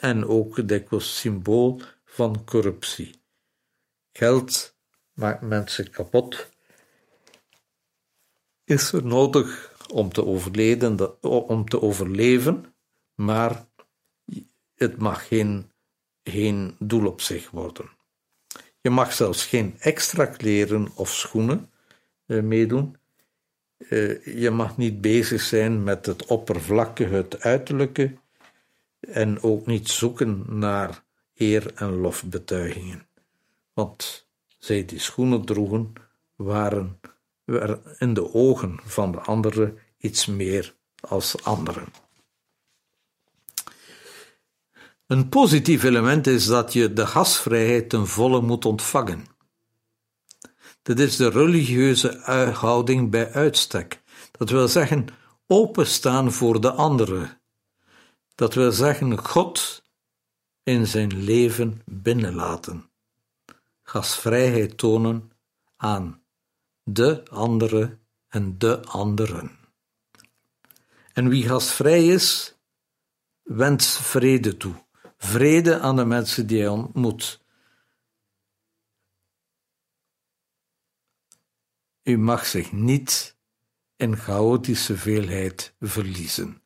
en 0.00 0.26
ook 0.26 0.68
dikwijls 0.68 1.18
symbool 1.18 1.80
van 2.04 2.44
corruptie. 2.44 3.20
Geld 4.12 4.76
maakt 5.12 5.40
mensen 5.40 5.90
kapot. 5.90 6.48
Is 8.64 8.92
er 8.92 9.04
nodig 9.04 9.74
om 9.92 10.12
te, 10.12 10.22
om 11.20 11.68
te 11.68 11.82
overleven, 11.82 12.74
maar 13.14 13.66
het 14.74 14.98
mag 14.98 15.28
geen, 15.28 15.70
geen 16.22 16.76
doel 16.78 17.06
op 17.06 17.20
zich 17.20 17.50
worden. 17.50 17.90
Je 18.80 18.90
mag 18.90 19.12
zelfs 19.12 19.46
geen 19.46 19.76
extra 19.78 20.26
kleren 20.26 20.92
of 20.94 21.12
schoenen 21.14 21.70
eh, 22.26 22.42
meedoen. 22.42 22.96
Eh, 23.88 24.40
je 24.42 24.50
mag 24.50 24.76
niet 24.76 25.00
bezig 25.00 25.40
zijn 25.42 25.82
met 25.82 26.06
het 26.06 26.26
oppervlakkige, 26.26 27.14
het 27.14 27.40
uiterlijke, 27.40 28.14
en 29.00 29.42
ook 29.42 29.66
niet 29.66 29.88
zoeken 29.88 30.44
naar 30.48 31.02
eer- 31.34 31.72
en 31.74 31.94
lofbetuigingen 31.96 33.06
want 33.74 34.26
zij 34.58 34.84
die 34.84 34.98
schoenen 34.98 35.44
droegen, 35.44 35.92
waren 36.34 37.00
in 37.98 38.14
de 38.14 38.34
ogen 38.34 38.80
van 38.84 39.12
de 39.12 39.20
anderen 39.20 39.78
iets 39.98 40.26
meer 40.26 40.74
als 41.00 41.44
anderen. 41.44 41.86
Een 45.06 45.28
positief 45.28 45.82
element 45.82 46.26
is 46.26 46.46
dat 46.46 46.72
je 46.72 46.92
de 46.92 47.06
gasvrijheid 47.06 47.88
ten 47.88 48.06
volle 48.06 48.40
moet 48.40 48.64
ontvangen. 48.64 49.26
Dit 50.84 51.00
is 51.00 51.16
de 51.16 51.28
religieuze 51.28 52.18
houding 52.54 53.10
bij 53.10 53.32
uitstek. 53.32 54.02
Dat 54.30 54.50
wil 54.50 54.68
zeggen 54.68 55.06
openstaan 55.46 56.32
voor 56.32 56.60
de 56.60 56.70
anderen. 56.72 57.40
Dat 58.34 58.54
wil 58.54 58.72
zeggen 58.72 59.18
God 59.18 59.82
in 60.62 60.86
zijn 60.86 61.24
leven 61.24 61.82
binnenlaten 61.84 62.88
gasvrijheid 63.84 64.78
tonen 64.78 65.30
aan 65.76 66.22
de 66.82 67.22
andere 67.30 67.98
en 68.28 68.58
de 68.58 68.84
anderen. 68.84 69.50
En 71.12 71.28
wie 71.28 71.48
gastvrij 71.48 72.06
is, 72.06 72.56
wenst 73.42 73.96
vrede 73.96 74.56
toe. 74.56 74.74
Vrede 75.18 75.80
aan 75.80 75.96
de 75.96 76.04
mensen 76.04 76.46
die 76.46 76.58
hij 76.58 76.68
ontmoet. 76.68 77.43
U 82.04 82.18
mag 82.18 82.46
zich 82.46 82.72
niet 82.72 83.36
in 83.96 84.16
chaotische 84.16 84.96
veelheid 84.96 85.74
verliezen. 85.80 86.62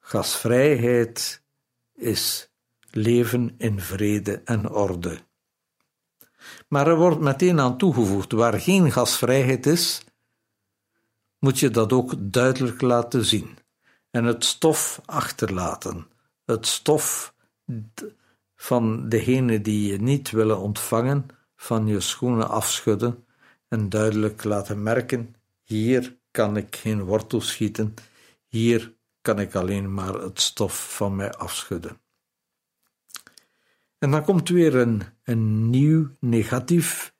Gasvrijheid 0.00 1.42
is 1.94 2.50
leven 2.90 3.54
in 3.58 3.80
vrede 3.80 4.40
en 4.44 4.70
orde. 4.70 5.18
Maar 6.68 6.86
er 6.86 6.96
wordt 6.96 7.20
meteen 7.20 7.60
aan 7.60 7.78
toegevoegd: 7.78 8.32
waar 8.32 8.60
geen 8.60 8.92
gasvrijheid 8.92 9.66
is, 9.66 10.02
moet 11.38 11.58
je 11.58 11.70
dat 11.70 11.92
ook 11.92 12.14
duidelijk 12.18 12.80
laten 12.80 13.24
zien 13.24 13.58
en 14.10 14.24
het 14.24 14.44
stof 14.44 15.00
achterlaten. 15.04 16.06
Het 16.44 16.66
stof 16.66 17.34
van 18.54 19.08
degene 19.08 19.60
die 19.60 19.92
je 19.92 20.00
niet 20.00 20.30
willen 20.30 20.58
ontvangen, 20.58 21.26
van 21.56 21.86
je 21.86 22.00
schoenen 22.00 22.48
afschudden 22.48 23.24
en 23.72 23.88
duidelijk 23.88 24.44
laten 24.44 24.82
merken: 24.82 25.34
hier 25.62 26.16
kan 26.30 26.56
ik 26.56 26.76
geen 26.76 27.02
wortel 27.02 27.40
schieten, 27.40 27.94
hier 28.46 28.94
kan 29.20 29.40
ik 29.40 29.54
alleen 29.54 29.94
maar 29.94 30.14
het 30.14 30.40
stof 30.40 30.94
van 30.96 31.16
mij 31.16 31.32
afschudden. 31.32 32.00
En 33.98 34.10
dan 34.10 34.24
komt 34.24 34.48
weer 34.48 34.74
een, 34.74 35.02
een 35.24 35.70
nieuw 35.70 36.08
negatief 36.20 37.14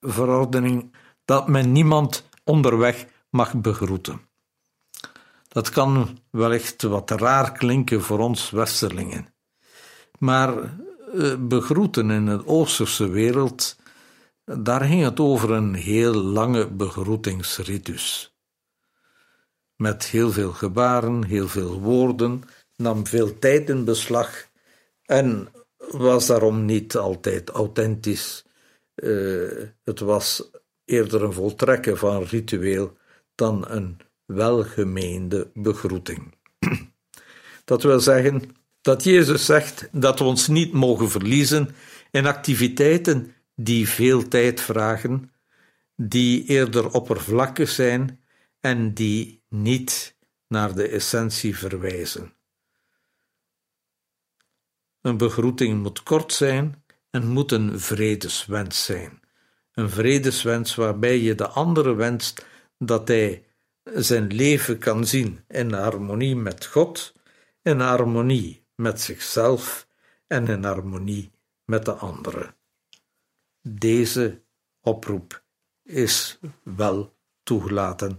verordening 0.00 0.94
dat 1.24 1.48
men 1.48 1.72
niemand 1.72 2.28
onderweg 2.44 3.06
mag 3.30 3.60
begroeten. 3.60 4.20
Dat 5.48 5.70
kan 5.70 6.18
wellicht 6.30 6.82
wat 6.82 7.10
raar 7.10 7.52
klinken 7.52 8.02
voor 8.02 8.18
ons 8.18 8.50
Westerlingen. 8.50 9.34
Maar 10.18 10.54
eh, 10.58 11.34
begroeten 11.38 12.10
in 12.10 12.26
de 12.26 12.46
Oosterse 12.46 13.08
wereld, 13.08 13.76
daar 14.46 14.80
ging 14.80 15.02
het 15.02 15.20
over 15.20 15.50
een 15.50 15.74
heel 15.74 16.14
lange 16.14 16.70
begroetingsritus. 16.70 18.34
Met 19.76 20.04
heel 20.04 20.32
veel 20.32 20.52
gebaren, 20.52 21.24
heel 21.24 21.48
veel 21.48 21.80
woorden, 21.80 22.42
nam 22.76 23.06
veel 23.06 23.38
tijd 23.38 23.68
in 23.68 23.84
beslag 23.84 24.48
en 25.04 25.48
was 25.76 26.26
daarom 26.26 26.64
niet 26.64 26.96
altijd 26.96 27.48
authentisch. 27.50 28.44
Uh, 28.94 29.62
het 29.84 30.00
was 30.00 30.50
eerder 30.84 31.22
een 31.22 31.32
voltrekken 31.32 31.98
van 31.98 32.22
ritueel 32.22 32.96
dan 33.34 33.68
een 33.68 34.00
welgemeende 34.24 35.50
begroeting. 35.54 36.34
Dat 37.64 37.82
wil 37.82 38.00
zeggen 38.00 38.42
dat 38.80 39.04
Jezus 39.04 39.44
zegt 39.44 39.88
dat 39.92 40.18
we 40.18 40.24
ons 40.24 40.48
niet 40.48 40.72
mogen 40.72 41.10
verliezen 41.10 41.74
in 42.10 42.26
activiteiten 42.26 43.34
die 43.56 43.88
veel 43.88 44.28
tijd 44.28 44.60
vragen, 44.60 45.32
die 45.96 46.44
eerder 46.44 46.92
oppervlakkig 46.92 47.68
zijn 47.68 48.24
en 48.60 48.94
die 48.94 49.42
niet 49.48 50.16
naar 50.48 50.74
de 50.74 50.88
essentie 50.88 51.56
verwijzen. 51.56 52.34
Een 55.00 55.16
begroeting 55.16 55.82
moet 55.82 56.02
kort 56.02 56.32
zijn 56.32 56.84
en 57.10 57.26
moet 57.26 57.52
een 57.52 57.80
vredeswens 57.80 58.84
zijn. 58.84 59.20
Een 59.72 59.90
vredeswens 59.90 60.74
waarbij 60.74 61.18
je 61.18 61.34
de 61.34 61.48
andere 61.48 61.94
wenst 61.94 62.46
dat 62.78 63.08
hij 63.08 63.44
zijn 63.84 64.26
leven 64.26 64.78
kan 64.78 65.06
zien 65.06 65.44
in 65.48 65.72
harmonie 65.72 66.36
met 66.36 66.66
God, 66.66 67.12
in 67.62 67.80
harmonie 67.80 68.66
met 68.74 69.00
zichzelf 69.00 69.88
en 70.26 70.46
in 70.46 70.64
harmonie 70.64 71.30
met 71.64 71.84
de 71.84 71.92
anderen. 71.92 72.54
Deze 73.68 74.42
oproep 74.80 75.44
is 75.82 76.38
wel 76.62 77.16
toegelaten 77.42 78.18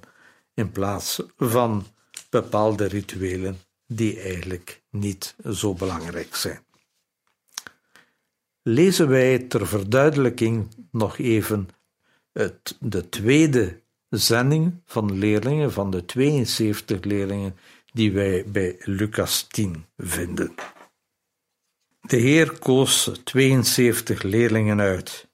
in 0.53 0.71
plaats 0.71 1.21
van 1.37 1.85
bepaalde 2.29 2.85
rituelen 2.85 3.57
die 3.85 4.19
eigenlijk 4.19 4.83
niet 4.89 5.35
zo 5.51 5.73
belangrijk 5.73 6.35
zijn. 6.35 6.59
Lezen 8.61 9.07
wij 9.07 9.39
ter 9.39 9.67
verduidelijking 9.67 10.87
nog 10.91 11.17
even 11.17 11.69
het, 12.31 12.77
de 12.79 13.09
tweede 13.09 13.81
zending 14.09 14.81
van 14.85 15.17
leerlingen, 15.17 15.71
van 15.71 15.91
de 15.91 16.05
72 16.05 17.03
leerlingen 17.03 17.57
die 17.93 18.11
wij 18.11 18.45
bij 18.47 18.75
Lucas 18.79 19.47
10 19.47 19.85
vinden. 19.97 20.55
De 22.01 22.17
Heer 22.17 22.59
koos 22.59 23.11
72 23.23 24.21
leerlingen 24.21 24.79
uit. 24.79 25.26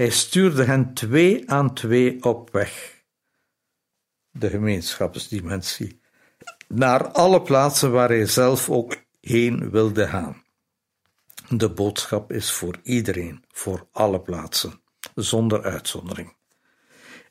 Hij 0.00 0.10
stuurde 0.10 0.64
hen 0.64 0.94
twee 0.94 1.50
aan 1.50 1.74
twee 1.74 2.22
op 2.22 2.50
weg. 2.50 3.02
De 4.30 4.48
gemeenschapsdimensie. 4.48 6.00
Naar 6.68 7.08
alle 7.08 7.42
plaatsen 7.42 7.92
waar 7.92 8.08
hij 8.08 8.26
zelf 8.26 8.70
ook 8.70 8.96
heen 9.20 9.70
wilde 9.70 10.06
gaan. 10.06 10.42
De 11.48 11.70
boodschap 11.70 12.32
is 12.32 12.52
voor 12.52 12.78
iedereen, 12.82 13.44
voor 13.48 13.86
alle 13.92 14.20
plaatsen, 14.20 14.80
zonder 15.14 15.62
uitzondering. 15.62 16.36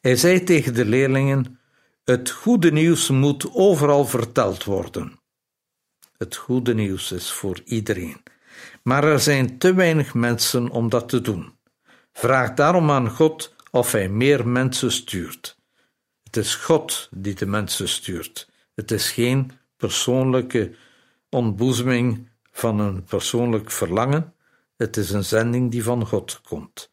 Hij 0.02 0.16
zei 0.16 0.44
tegen 0.44 0.74
de 0.74 0.86
leerlingen: 0.86 1.60
Het 2.04 2.30
goede 2.30 2.72
nieuws 2.72 3.10
moet 3.10 3.54
overal 3.54 4.06
verteld 4.06 4.64
worden. 4.64 5.20
Het 6.18 6.36
goede 6.36 6.74
nieuws 6.74 7.12
is 7.12 7.32
voor 7.32 7.62
iedereen, 7.66 8.24
maar 8.84 9.04
er 9.04 9.20
zijn 9.20 9.58
te 9.58 9.74
weinig 9.74 10.14
mensen 10.14 10.70
om 10.70 10.90
dat 10.90 11.10
te 11.10 11.22
doen. 11.22 11.58
Vraag 12.12 12.54
daarom 12.54 12.92
aan 12.92 13.10
God 13.10 13.56
of 13.72 13.92
Hij 13.92 14.10
meer 14.10 14.48
mensen 14.48 14.92
stuurt. 14.92 15.58
Het 16.24 16.38
is 16.38 16.56
God 16.56 17.10
die 17.12 17.34
de 17.34 17.46
mensen 17.46 17.90
stuurt. 17.90 18.50
Het 18.76 18.92
is 18.92 19.12
geen 19.12 19.52
persoonlijke 19.78 20.76
ontboezeming 21.30 22.30
van 22.52 22.80
een 22.80 23.04
persoonlijk 23.04 23.72
verlangen. 23.72 24.34
Het 24.78 24.98
is 24.98 25.10
een 25.10 25.24
zending 25.24 25.72
die 25.72 25.84
van 25.84 26.06
God 26.06 26.42
komt. 26.42 26.92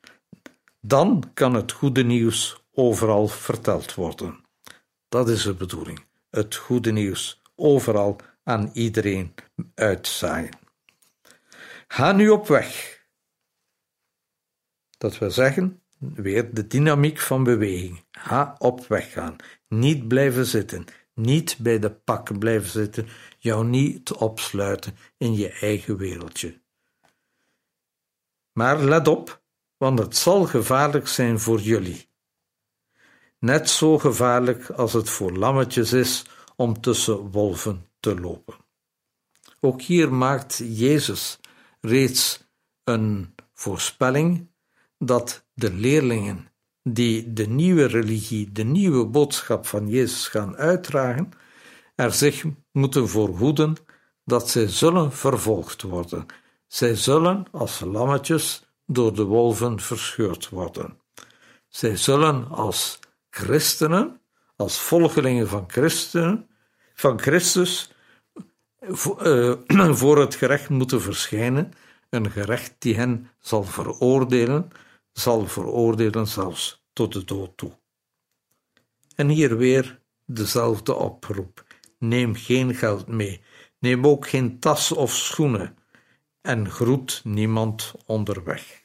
Dan 0.80 1.30
kan 1.34 1.54
het 1.54 1.72
goede 1.72 2.04
nieuws 2.04 2.62
overal 2.72 3.28
verteld 3.28 3.94
worden. 3.94 4.44
Dat 5.08 5.28
is 5.28 5.42
de 5.42 5.54
bedoeling. 5.54 6.04
Het 6.30 6.54
goede 6.54 6.92
nieuws 6.92 7.42
overal 7.54 8.16
aan 8.44 8.70
iedereen 8.72 9.34
uitzaaien. 9.74 10.58
Ga 11.88 12.12
nu 12.12 12.28
op 12.28 12.46
weg. 12.46 12.95
Dat 14.96 15.18
wil 15.18 15.30
zeggen, 15.30 15.82
weer 15.98 16.54
de 16.54 16.66
dynamiek 16.66 17.20
van 17.20 17.44
beweging. 17.44 18.04
Ga 18.10 18.54
op 18.58 18.86
weg 18.86 19.12
gaan. 19.12 19.36
Niet 19.68 20.08
blijven 20.08 20.46
zitten. 20.46 20.84
Niet 21.14 21.56
bij 21.58 21.78
de 21.78 21.90
pak 21.90 22.38
blijven 22.38 22.70
zitten. 22.70 23.08
Jou 23.38 23.66
niet 23.66 24.12
opsluiten 24.12 24.96
in 25.16 25.34
je 25.34 25.52
eigen 25.52 25.96
wereldje. 25.96 26.60
Maar 28.52 28.78
let 28.78 29.08
op, 29.08 29.42
want 29.76 29.98
het 29.98 30.16
zal 30.16 30.44
gevaarlijk 30.44 31.08
zijn 31.08 31.40
voor 31.40 31.60
jullie 31.60 32.08
net 33.38 33.70
zo 33.70 33.98
gevaarlijk 33.98 34.70
als 34.70 34.92
het 34.92 35.10
voor 35.10 35.32
lammetjes 35.32 35.92
is 35.92 36.24
om 36.56 36.80
tussen 36.80 37.30
wolven 37.30 37.86
te 38.00 38.20
lopen. 38.20 38.54
Ook 39.60 39.82
hier 39.82 40.12
maakt 40.12 40.56
Jezus 40.64 41.38
reeds 41.80 42.44
een 42.84 43.34
voorspelling 43.52 44.48
dat 44.98 45.46
de 45.54 45.72
leerlingen 45.72 46.50
die 46.82 47.32
de 47.32 47.46
nieuwe 47.46 47.84
religie, 47.84 48.52
de 48.52 48.64
nieuwe 48.64 49.06
boodschap 49.06 49.66
van 49.66 49.88
Jezus 49.88 50.28
gaan 50.28 50.56
uitdragen, 50.56 51.30
er 51.94 52.12
zich 52.12 52.44
moeten 52.72 53.08
voorhoeden 53.08 53.76
dat 54.24 54.50
zij 54.50 54.68
zullen 54.68 55.12
vervolgd 55.12 55.82
worden. 55.82 56.26
Zij 56.66 56.94
zullen 56.94 57.46
als 57.50 57.80
lammetjes 57.80 58.66
door 58.86 59.14
de 59.14 59.24
wolven 59.24 59.80
verscheurd 59.80 60.48
worden. 60.48 61.00
Zij 61.68 61.96
zullen 61.96 62.48
als 62.48 62.98
christenen, 63.30 64.20
als 64.56 64.78
volgelingen 64.78 65.48
van 65.48 65.64
christenen, 65.66 66.48
van 66.94 67.20
Christus, 67.20 67.92
eh, 69.18 69.52
voor 70.00 70.18
het 70.18 70.34
gerecht 70.34 70.68
moeten 70.68 71.02
verschijnen, 71.02 71.72
een 72.10 72.30
gerecht 72.30 72.74
die 72.78 72.96
hen 72.96 73.30
zal 73.38 73.62
veroordelen, 73.62 74.70
zal 75.18 75.46
veroordelen 75.46 76.26
zelfs 76.26 76.84
tot 76.92 77.12
de 77.12 77.24
dood 77.24 77.56
toe. 77.56 77.78
En 79.14 79.28
hier 79.28 79.56
weer 79.56 80.00
dezelfde 80.24 80.94
oproep: 80.94 81.64
neem 81.98 82.34
geen 82.34 82.74
geld 82.74 83.06
mee, 83.06 83.40
neem 83.78 84.06
ook 84.06 84.28
geen 84.28 84.58
tas 84.58 84.92
of 84.92 85.14
schoenen 85.14 85.78
en 86.40 86.70
groet 86.70 87.20
niemand 87.24 87.94
onderweg. 88.06 88.80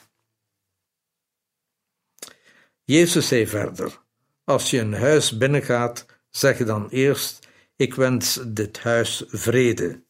Jezus 2.84 3.28
zei 3.28 3.48
verder: 3.48 4.00
als 4.44 4.70
je 4.70 4.80
een 4.80 4.94
huis 4.94 5.38
binnengaat, 5.38 6.06
zeg 6.30 6.58
dan 6.58 6.90
eerst: 6.90 7.48
Ik 7.76 7.94
wens 7.94 8.40
dit 8.48 8.80
huis 8.80 9.24
vrede. 9.28 10.04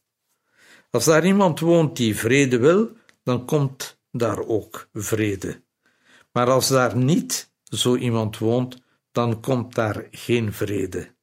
Als 0.89 1.05
daar 1.05 1.25
iemand 1.25 1.59
woont 1.59 1.97
die 1.97 2.15
vrede 2.15 2.57
wil, 2.57 2.91
dan 3.23 3.45
komt 3.45 3.99
daar 4.11 4.39
ook 4.39 4.89
vrede. 4.93 5.63
Maar 6.31 6.49
als 6.49 6.67
daar 6.67 6.97
niet 6.97 7.51
zo 7.63 7.95
iemand 7.95 8.37
woont, 8.37 8.81
dan 9.11 9.41
komt 9.41 9.75
daar 9.75 10.07
geen 10.11 10.53
vrede. 10.53 11.15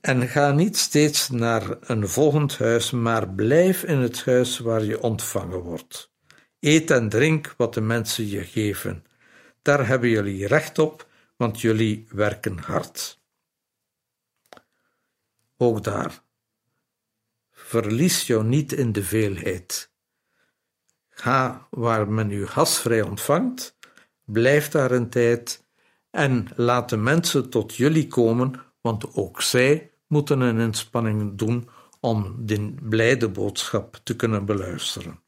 En 0.00 0.28
ga 0.28 0.50
niet 0.50 0.76
steeds 0.76 1.28
naar 1.28 1.76
een 1.80 2.08
volgend 2.08 2.58
huis, 2.58 2.90
maar 2.90 3.28
blijf 3.28 3.82
in 3.82 3.98
het 3.98 4.24
huis 4.24 4.58
waar 4.58 4.84
je 4.84 5.02
ontvangen 5.02 5.60
wordt. 5.60 6.12
Eet 6.60 6.90
en 6.90 7.08
drink 7.08 7.54
wat 7.56 7.74
de 7.74 7.80
mensen 7.80 8.28
je 8.28 8.44
geven 8.44 9.04
daar 9.66 9.86
hebben 9.86 10.08
jullie 10.08 10.46
recht 10.46 10.78
op, 10.78 11.08
want 11.36 11.60
jullie 11.60 12.06
werken 12.08 12.58
hard. 12.58 13.20
Ook 15.56 15.84
daar. 15.84 16.22
Verlies 17.52 18.26
jou 18.26 18.44
niet 18.44 18.72
in 18.72 18.92
de 18.92 19.02
veelheid. 19.02 19.90
Ga 21.18 21.66
waar 21.70 22.08
men 22.08 22.30
u 22.30 22.46
gasvrij 22.46 23.02
ontvangt, 23.02 23.76
blijf 24.24 24.68
daar 24.68 24.90
een 24.90 25.10
tijd 25.10 25.64
en 26.10 26.48
laat 26.56 26.88
de 26.88 26.96
mensen 26.96 27.50
tot 27.50 27.74
jullie 27.74 28.06
komen, 28.06 28.52
want 28.80 29.14
ook 29.14 29.42
zij 29.42 29.90
moeten 30.06 30.40
een 30.40 30.60
inspanning 30.60 31.38
doen 31.38 31.68
om 32.00 32.34
de 32.38 32.74
blijde 32.82 33.28
boodschap 33.28 34.00
te 34.02 34.16
kunnen 34.16 34.44
beluisteren. 34.44 35.20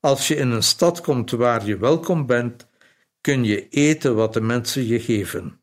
Als 0.00 0.28
je 0.28 0.36
in 0.36 0.50
een 0.50 0.62
stad 0.62 1.00
komt 1.00 1.30
waar 1.30 1.66
je 1.66 1.76
welkom 1.76 2.26
bent, 2.26 2.68
kun 3.20 3.44
je 3.44 3.68
eten 3.68 4.14
wat 4.14 4.32
de 4.32 4.40
mensen 4.40 4.86
je 4.86 5.00
geven. 5.00 5.60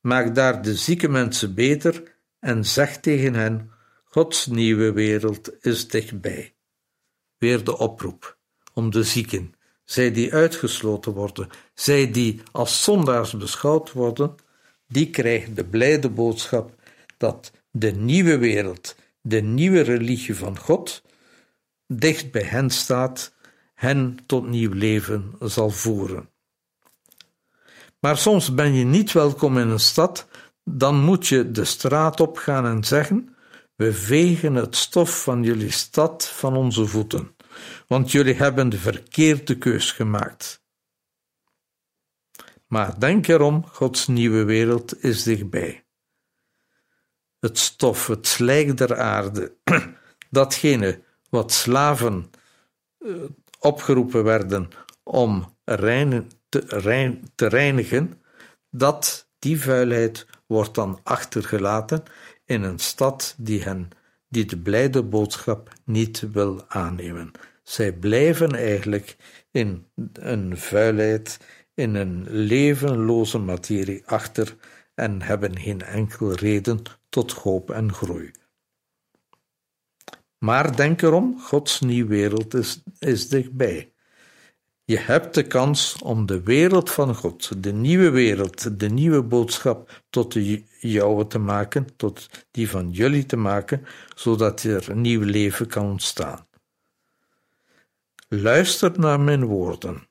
Maak 0.00 0.34
daar 0.34 0.62
de 0.62 0.76
zieke 0.76 1.08
mensen 1.08 1.54
beter 1.54 2.16
en 2.38 2.64
zeg 2.64 3.00
tegen 3.00 3.34
hen: 3.34 3.70
Gods 4.04 4.46
nieuwe 4.46 4.92
wereld 4.92 5.64
is 5.64 5.88
dichtbij. 5.88 6.54
Weer 7.40 7.64
de 7.64 7.78
oproep 7.78 8.36
om 8.72 8.90
de 8.90 9.02
zieken, 9.02 9.54
zij 9.84 10.12
die 10.12 10.34
uitgesloten 10.34 11.12
worden, 11.12 11.48
zij 11.74 12.10
die 12.10 12.40
als 12.52 12.84
zondaars 12.84 13.36
beschouwd 13.36 13.92
worden, 13.92 14.34
die 14.88 15.10
krijgen 15.10 15.54
de 15.54 15.64
blijde 15.64 16.10
boodschap 16.10 16.74
dat 17.16 17.52
de 17.70 17.92
nieuwe 17.92 18.38
wereld, 18.38 18.96
de 19.20 19.40
nieuwe 19.40 19.80
religie 19.80 20.34
van 20.36 20.58
God, 20.58 21.02
dicht 21.86 22.30
bij 22.30 22.42
hen 22.42 22.70
staat, 22.70 23.34
hen 23.74 24.18
tot 24.26 24.48
nieuw 24.48 24.72
leven 24.72 25.32
zal 25.40 25.70
voeren. 25.70 26.28
Maar 28.00 28.16
soms 28.16 28.54
ben 28.54 28.72
je 28.72 28.84
niet 28.84 29.12
welkom 29.12 29.58
in 29.58 29.68
een 29.68 29.80
stad, 29.80 30.28
dan 30.64 31.00
moet 31.00 31.26
je 31.26 31.50
de 31.50 31.64
straat 31.64 32.20
op 32.20 32.36
gaan 32.36 32.66
en 32.66 32.84
zeggen: 32.84 33.34
We 33.80 33.92
vegen 33.92 34.54
het 34.54 34.76
stof 34.76 35.22
van 35.22 35.42
jullie 35.42 35.70
stad 35.70 36.28
van 36.28 36.56
onze 36.56 36.86
voeten, 36.86 37.36
want 37.86 38.12
jullie 38.12 38.34
hebben 38.34 38.68
de 38.68 38.78
verkeerde 38.78 39.58
keus 39.58 39.92
gemaakt. 39.92 40.64
Maar 42.66 42.98
denk 42.98 43.28
erom: 43.28 43.64
Gods 43.66 44.06
nieuwe 44.06 44.44
wereld 44.44 45.02
is 45.02 45.22
dichtbij. 45.22 45.86
Het 47.38 47.58
stof, 47.58 48.06
het 48.06 48.26
slijk 48.26 48.76
der 48.76 48.98
aarde, 48.98 49.56
datgene 50.30 51.02
wat 51.30 51.52
slaven 51.52 52.30
eh, 52.98 53.14
opgeroepen 53.58 54.24
werden 54.24 54.68
om 55.02 55.56
te, 55.64 57.20
te 57.34 57.46
reinigen, 57.46 58.22
dat 58.70 59.30
die 59.38 59.60
vuilheid 59.60 60.26
wordt 60.46 60.74
dan 60.74 61.00
achtergelaten 61.02 62.02
in 62.50 62.62
een 62.62 62.78
stad 62.78 63.34
die 63.38 63.62
hen, 63.62 63.88
die 64.28 64.44
de 64.44 64.58
blijde 64.58 65.02
boodschap 65.02 65.72
niet 65.84 66.32
wil 66.32 66.64
aannemen. 66.68 67.30
Zij 67.62 67.92
blijven 67.92 68.54
eigenlijk 68.54 69.16
in 69.50 69.86
een 70.12 70.58
vuilheid, 70.58 71.38
in 71.74 71.94
een 71.94 72.26
levenloze 72.30 73.38
materie 73.38 74.02
achter 74.06 74.56
en 74.94 75.22
hebben 75.22 75.58
geen 75.58 75.82
enkel 75.82 76.32
reden 76.32 76.82
tot 77.08 77.32
hoop 77.32 77.70
en 77.70 77.92
groei. 77.92 78.30
Maar 80.38 80.76
denk 80.76 81.02
erom, 81.02 81.40
Gods 81.40 81.80
nieuwe 81.80 82.08
wereld 82.08 82.54
is, 82.54 82.82
is 82.98 83.28
dichtbij. 83.28 83.92
Je 84.90 84.98
hebt 84.98 85.34
de 85.34 85.42
kans 85.42 85.96
om 86.02 86.26
de 86.26 86.42
wereld 86.42 86.90
van 86.90 87.14
God, 87.14 87.62
de 87.62 87.72
nieuwe 87.72 88.10
wereld, 88.10 88.80
de 88.80 88.88
nieuwe 88.88 89.22
boodschap 89.22 90.02
tot 90.10 90.32
de 90.32 90.64
jouwe 90.80 91.26
te 91.26 91.38
maken, 91.38 91.96
tot 91.96 92.28
die 92.50 92.70
van 92.70 92.90
jullie 92.90 93.26
te 93.26 93.36
maken, 93.36 93.86
zodat 94.14 94.62
er 94.62 94.90
een 94.90 95.00
nieuw 95.00 95.22
leven 95.22 95.66
kan 95.66 95.86
ontstaan. 95.86 96.46
Luister 98.28 98.98
naar 98.98 99.20
mijn 99.20 99.44
woorden. 99.44 100.06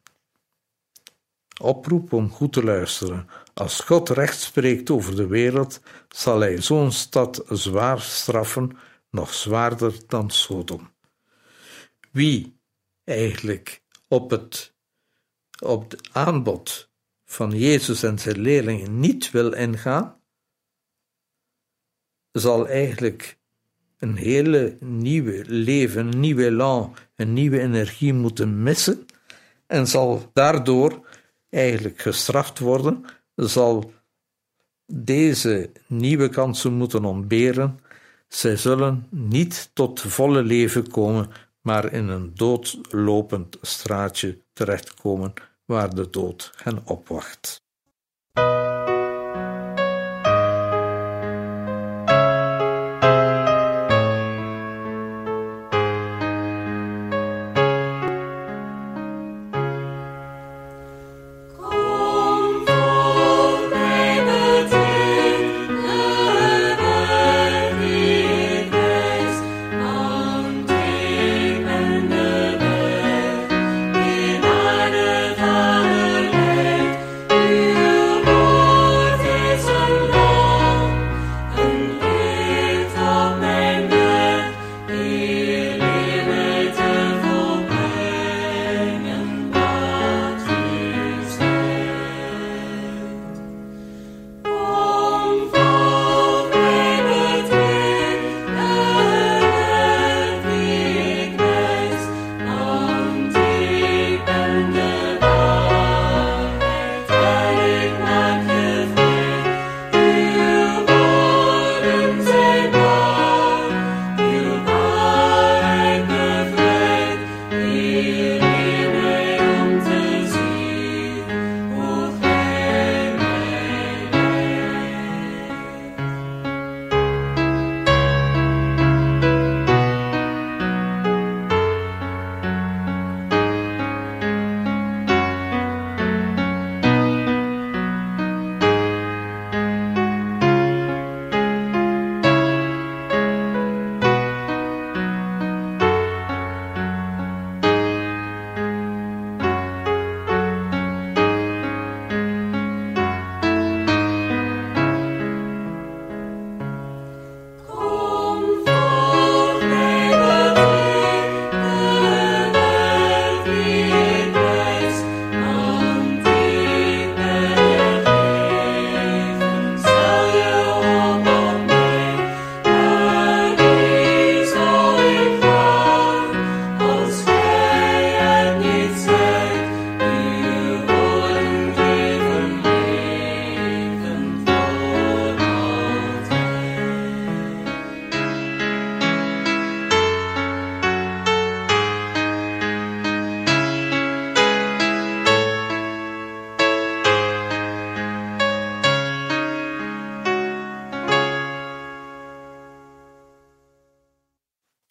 Oproep 1.61 2.13
om 2.13 2.29
goed 2.29 2.53
te 2.53 2.63
luisteren. 2.63 3.29
Als 3.53 3.79
God 3.79 4.09
recht 4.09 4.39
spreekt 4.39 4.89
over 4.89 5.15
de 5.15 5.27
wereld, 5.27 5.81
zal 6.09 6.39
hij 6.39 6.61
zo'n 6.61 6.91
stad 6.91 7.43
zwaar 7.49 8.01
straffen, 8.01 8.77
nog 9.09 9.33
zwaarder 9.33 9.93
dan 10.07 10.29
Sodom. 10.29 10.91
Wie 12.11 12.59
eigenlijk 13.03 13.78
op 14.09 14.29
het, 14.29 14.73
op 15.63 15.91
het 15.91 16.09
aanbod 16.11 16.89
van 17.25 17.51
Jezus 17.51 18.03
en 18.03 18.19
zijn 18.19 18.39
leerlingen 18.39 18.99
niet 18.99 19.31
wil 19.31 19.53
ingaan, 19.53 20.21
zal 22.31 22.67
eigenlijk 22.67 23.37
een 23.97 24.15
hele 24.15 24.77
nieuwe 24.79 25.43
leven, 25.47 26.07
een 26.07 26.19
nieuwe 26.19 26.45
elan, 26.45 26.95
een 27.15 27.33
nieuwe 27.33 27.59
energie 27.59 28.13
moeten 28.13 28.63
missen 28.63 29.05
en 29.67 29.87
zal 29.87 30.29
daardoor 30.33 31.07
eigenlijk 31.49 31.99
gestraft 31.99 32.59
worden, 32.59 33.05
zal 33.35 33.91
deze 34.85 35.71
nieuwe 35.87 36.29
kansen 36.29 36.73
moeten 36.73 37.05
ontberen. 37.05 37.79
Zij 38.27 38.55
zullen 38.57 39.07
niet 39.09 39.69
tot 39.73 40.01
volle 40.01 40.43
leven 40.43 40.87
komen, 40.89 41.29
maar 41.69 41.93
in 41.93 42.07
een 42.07 42.31
doodlopend 42.33 43.57
straatje 43.61 44.41
terechtkomen 44.53 45.33
waar 45.65 45.95
de 45.95 46.09
dood 46.09 46.51
hen 46.55 46.85
opwacht. 46.85 47.61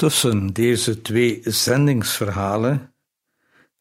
Tussen 0.09 0.53
deze 0.53 1.03
twee 1.03 1.41
zendingsverhalen 1.45 2.93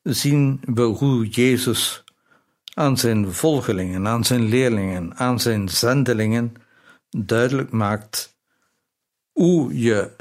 zien 0.04 0.62
we 0.66 0.82
hoe 0.82 1.28
Jezus 1.28 2.04
aan 2.74 2.98
zijn 2.98 3.34
volgelingen, 3.34 4.08
aan 4.08 4.24
zijn 4.26 4.44
leerlingen, 4.44 5.16
aan 5.16 5.40
zijn 5.40 5.70
zendelingen 5.70 6.54
duidelijk 7.10 7.72
maakt 7.72 8.38
hoe 9.32 9.80
je 9.80 10.12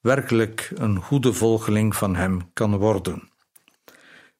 werkelijk 0.00 0.70
een 0.74 0.96
goede 0.96 1.32
volgeling 1.32 1.96
van 1.96 2.16
hem 2.16 2.50
kan 2.52 2.76
worden. 2.76 3.30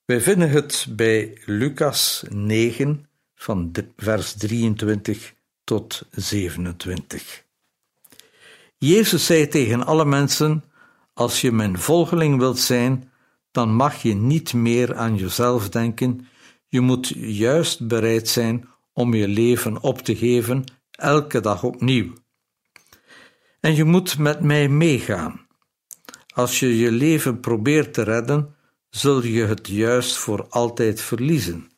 Wij 0.04 0.20
vinden 0.20 0.50
het 0.50 0.86
bij 0.90 1.38
Lucas 1.44 2.24
9 2.28 3.06
van 3.34 3.72
vers 3.96 4.32
23 4.32 5.34
tot 5.64 6.02
27. 6.10 7.44
Jezus 8.76 9.26
zei 9.26 9.48
tegen 9.48 9.86
alle 9.86 10.04
mensen 10.04 10.62
als 11.18 11.40
je 11.40 11.52
mijn 11.52 11.78
volgeling 11.78 12.38
wilt 12.38 12.58
zijn, 12.58 13.10
dan 13.50 13.74
mag 13.74 14.02
je 14.02 14.14
niet 14.14 14.54
meer 14.54 14.96
aan 14.96 15.16
jezelf 15.16 15.68
denken. 15.68 16.26
Je 16.66 16.80
moet 16.80 17.08
juist 17.16 17.86
bereid 17.86 18.28
zijn 18.28 18.68
om 18.92 19.14
je 19.14 19.28
leven 19.28 19.82
op 19.82 19.98
te 19.98 20.16
geven, 20.16 20.64
elke 20.90 21.40
dag 21.40 21.62
opnieuw. 21.64 22.12
En 23.60 23.74
je 23.74 23.84
moet 23.84 24.18
met 24.18 24.40
mij 24.40 24.68
meegaan. 24.68 25.46
Als 26.34 26.60
je 26.60 26.78
je 26.78 26.90
leven 26.90 27.40
probeert 27.40 27.94
te 27.94 28.02
redden, 28.02 28.54
zul 28.90 29.24
je 29.24 29.44
het 29.44 29.68
juist 29.68 30.16
voor 30.16 30.46
altijd 30.48 31.00
verliezen. 31.00 31.70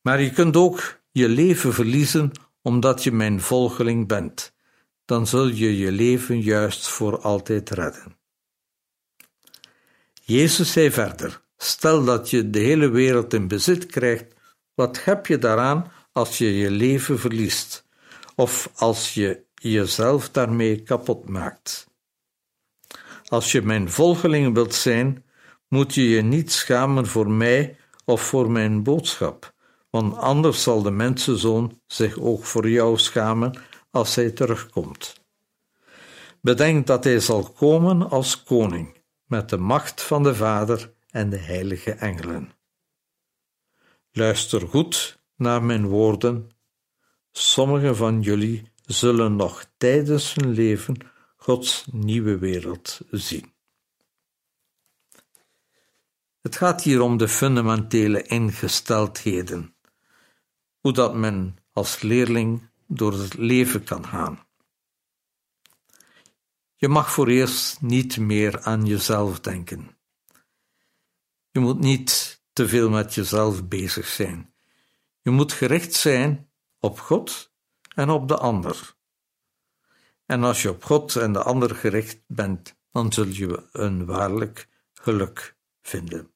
Maar 0.00 0.20
je 0.20 0.30
kunt 0.30 0.56
ook 0.56 1.00
je 1.10 1.28
leven 1.28 1.74
verliezen 1.74 2.30
omdat 2.62 3.02
je 3.04 3.12
mijn 3.12 3.40
volgeling 3.40 4.08
bent. 4.08 4.52
Dan 5.04 5.26
zul 5.26 5.46
je 5.46 5.78
je 5.78 5.92
leven 5.92 6.40
juist 6.40 6.88
voor 6.88 7.20
altijd 7.20 7.70
redden. 7.70 8.18
Jezus 10.30 10.72
zei 10.72 10.90
verder: 10.90 11.42
Stel 11.56 12.04
dat 12.04 12.30
je 12.30 12.50
de 12.50 12.58
hele 12.58 12.88
wereld 12.88 13.34
in 13.34 13.48
bezit 13.48 13.86
krijgt, 13.86 14.34
Wat 14.74 15.04
heb 15.04 15.26
je 15.26 15.38
daaraan 15.38 15.92
als 16.12 16.38
je 16.38 16.56
je 16.56 16.70
leven 16.70 17.18
verliest 17.18 17.86
of 18.34 18.70
als 18.74 19.14
je 19.14 19.44
jezelf 19.54 20.30
daarmee 20.30 20.82
kapot 20.82 21.28
maakt? 21.28 21.86
Als 23.24 23.52
je 23.52 23.62
mijn 23.62 23.90
volgeling 23.90 24.54
wilt 24.54 24.74
zijn, 24.74 25.24
moet 25.68 25.94
je 25.94 26.08
je 26.08 26.22
niet 26.22 26.52
schamen 26.52 27.06
voor 27.06 27.30
mij 27.30 27.76
of 28.04 28.22
voor 28.22 28.50
mijn 28.50 28.82
boodschap, 28.82 29.52
want 29.90 30.16
anders 30.16 30.62
zal 30.62 30.82
de 30.82 30.90
mensenzoon 30.90 31.80
zich 31.86 32.18
ook 32.18 32.44
voor 32.44 32.68
jou 32.68 32.98
schamen 32.98 33.60
als 33.90 34.14
hij 34.14 34.30
terugkomt. 34.30 35.22
Bedenk 36.40 36.86
dat 36.86 37.04
hij 37.04 37.20
zal 37.20 37.42
komen 37.42 38.10
als 38.10 38.42
koning, 38.42 38.99
met 39.30 39.48
de 39.48 39.56
macht 39.56 40.02
van 40.02 40.22
de 40.22 40.34
Vader 40.34 40.92
en 41.10 41.30
de 41.30 41.38
heilige 41.38 41.92
engelen. 41.92 42.52
Luister 44.10 44.68
goed 44.68 45.18
naar 45.36 45.62
mijn 45.62 45.86
woorden. 45.86 46.50
Sommigen 47.32 47.96
van 47.96 48.20
jullie 48.20 48.72
zullen 48.82 49.36
nog 49.36 49.64
tijdens 49.76 50.34
hun 50.34 50.50
leven 50.50 50.96
Gods 51.36 51.86
nieuwe 51.92 52.38
wereld 52.38 53.00
zien. 53.10 53.52
Het 56.40 56.56
gaat 56.56 56.82
hier 56.82 57.00
om 57.00 57.16
de 57.16 57.28
fundamentele 57.28 58.22
ingesteldheden, 58.22 59.74
hoe 60.80 60.92
dat 60.92 61.14
men 61.14 61.56
als 61.72 62.00
leerling 62.00 62.70
door 62.86 63.12
het 63.12 63.34
leven 63.34 63.84
kan 63.84 64.06
gaan. 64.06 64.48
Je 66.80 66.88
mag 66.88 67.12
voor 67.12 67.28
eerst 67.28 67.80
niet 67.80 68.18
meer 68.18 68.60
aan 68.60 68.86
jezelf 68.86 69.40
denken. 69.40 69.98
Je 71.50 71.60
moet 71.60 71.78
niet 71.78 72.42
te 72.52 72.68
veel 72.68 72.90
met 72.90 73.14
jezelf 73.14 73.68
bezig 73.68 74.06
zijn. 74.06 74.54
Je 75.20 75.30
moet 75.30 75.52
gericht 75.52 75.94
zijn 75.94 76.50
op 76.78 77.00
God 77.00 77.52
en 77.94 78.10
op 78.10 78.28
de 78.28 78.36
ander. 78.36 78.96
En 80.26 80.44
als 80.44 80.62
je 80.62 80.70
op 80.70 80.84
God 80.84 81.16
en 81.16 81.32
de 81.32 81.42
ander 81.42 81.74
gericht 81.74 82.22
bent, 82.26 82.76
dan 82.90 83.12
zul 83.12 83.26
je 83.26 83.68
een 83.72 84.06
waarlijk 84.06 84.68
geluk 84.92 85.56
vinden. 85.82 86.32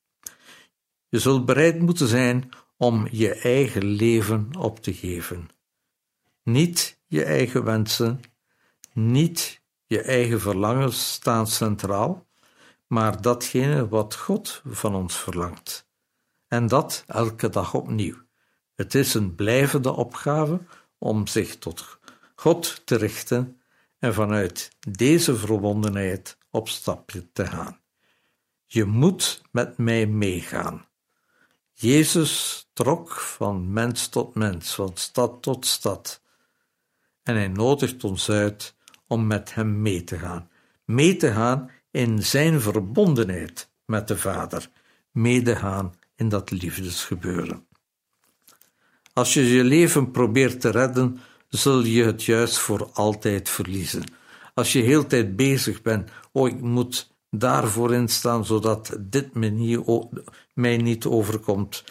Je 1.09 1.19
zult 1.19 1.45
bereid 1.45 1.81
moeten 1.81 2.09
zijn 2.09 2.51
om 2.77 3.09
je 3.11 3.35
eigen 3.35 3.85
leven 3.85 4.57
op 4.57 4.79
te 4.79 4.95
geven. 4.95 5.49
Niet 6.43 7.01
je 7.07 7.25
eigen 7.25 7.65
wensen, 7.65 8.21
niet 8.93 9.63
je 9.87 10.03
eigen 10.03 10.41
verlangens 10.41 11.13
staan 11.13 11.47
centraal, 11.47 12.27
maar 12.87 13.21
datgene 13.21 13.89
wat 13.89 14.15
God 14.15 14.63
van 14.65 14.95
ons 14.95 15.17
verlangt. 15.17 15.89
En 16.49 16.67
dat 16.67 17.05
elke 17.07 17.49
dag 17.49 17.75
opnieuw. 17.75 18.17
Het 18.75 18.95
is 18.95 19.15
een 19.15 19.35
blijvende 19.35 19.93
opgave 19.93 20.61
om 20.99 21.27
zich 21.27 21.59
tot 21.59 21.99
God 22.35 22.87
te 22.87 22.97
richten 22.97 23.61
en 23.99 24.15
vanuit 24.15 24.71
deze 24.89 25.37
verbondenheid 25.37 26.39
op 26.51 26.69
stapje 26.69 27.33
te 27.33 27.47
gaan. 27.47 27.81
Je 28.67 28.85
moet 28.85 29.43
met 29.51 29.79
mij 29.79 30.07
meegaan. 30.07 30.87
Jezus 31.73 32.65
trok 32.73 33.13
van 33.13 33.73
mens 33.73 34.09
tot 34.09 34.35
mens, 34.35 34.75
van 34.75 34.91
stad 34.95 35.43
tot 35.43 35.67
stad. 35.67 36.23
En 37.23 37.35
hij 37.35 37.49
nodigt 37.49 38.05
ons 38.05 38.31
uit 38.31 38.75
om 39.15 39.27
met 39.27 39.55
hem 39.55 39.83
mee 39.83 40.05
te 40.05 40.19
gaan. 40.19 40.49
Mee 40.85 41.17
te 41.17 41.33
gaan 41.33 41.71
in 41.91 42.23
zijn 42.23 42.61
verbondenheid 42.61 43.71
met 43.87 44.09
de 44.09 44.17
Vader. 44.17 44.71
Meegaan 45.11 45.95
in 46.17 46.29
dat 46.29 46.51
liefdesgebeuren. 46.51 47.67
Als 49.13 49.35
je 49.35 49.49
je 49.49 49.65
leven 49.65 50.11
probeert 50.11 50.61
te 50.61 50.69
redden, 50.71 51.21
zul 51.49 51.85
je 51.85 52.05
het 52.05 52.25
juist 52.25 52.59
voor 52.59 52.91
altijd 52.93 53.49
verliezen. 53.49 54.03
Als 54.55 54.73
je 54.73 54.83
heel 54.83 55.07
tijd 55.07 55.37
bezig 55.37 55.83
bent, 55.83 56.11
oh, 56.33 56.49
ik 56.49 56.61
moet 56.61 57.15
daarvoor 57.31 57.95
instaan, 57.95 58.45
zodat 58.45 58.97
dit 59.01 59.35
me 59.35 60.11
mij 60.55 60.77
niet 60.77 61.07
overkomt. 61.07 61.85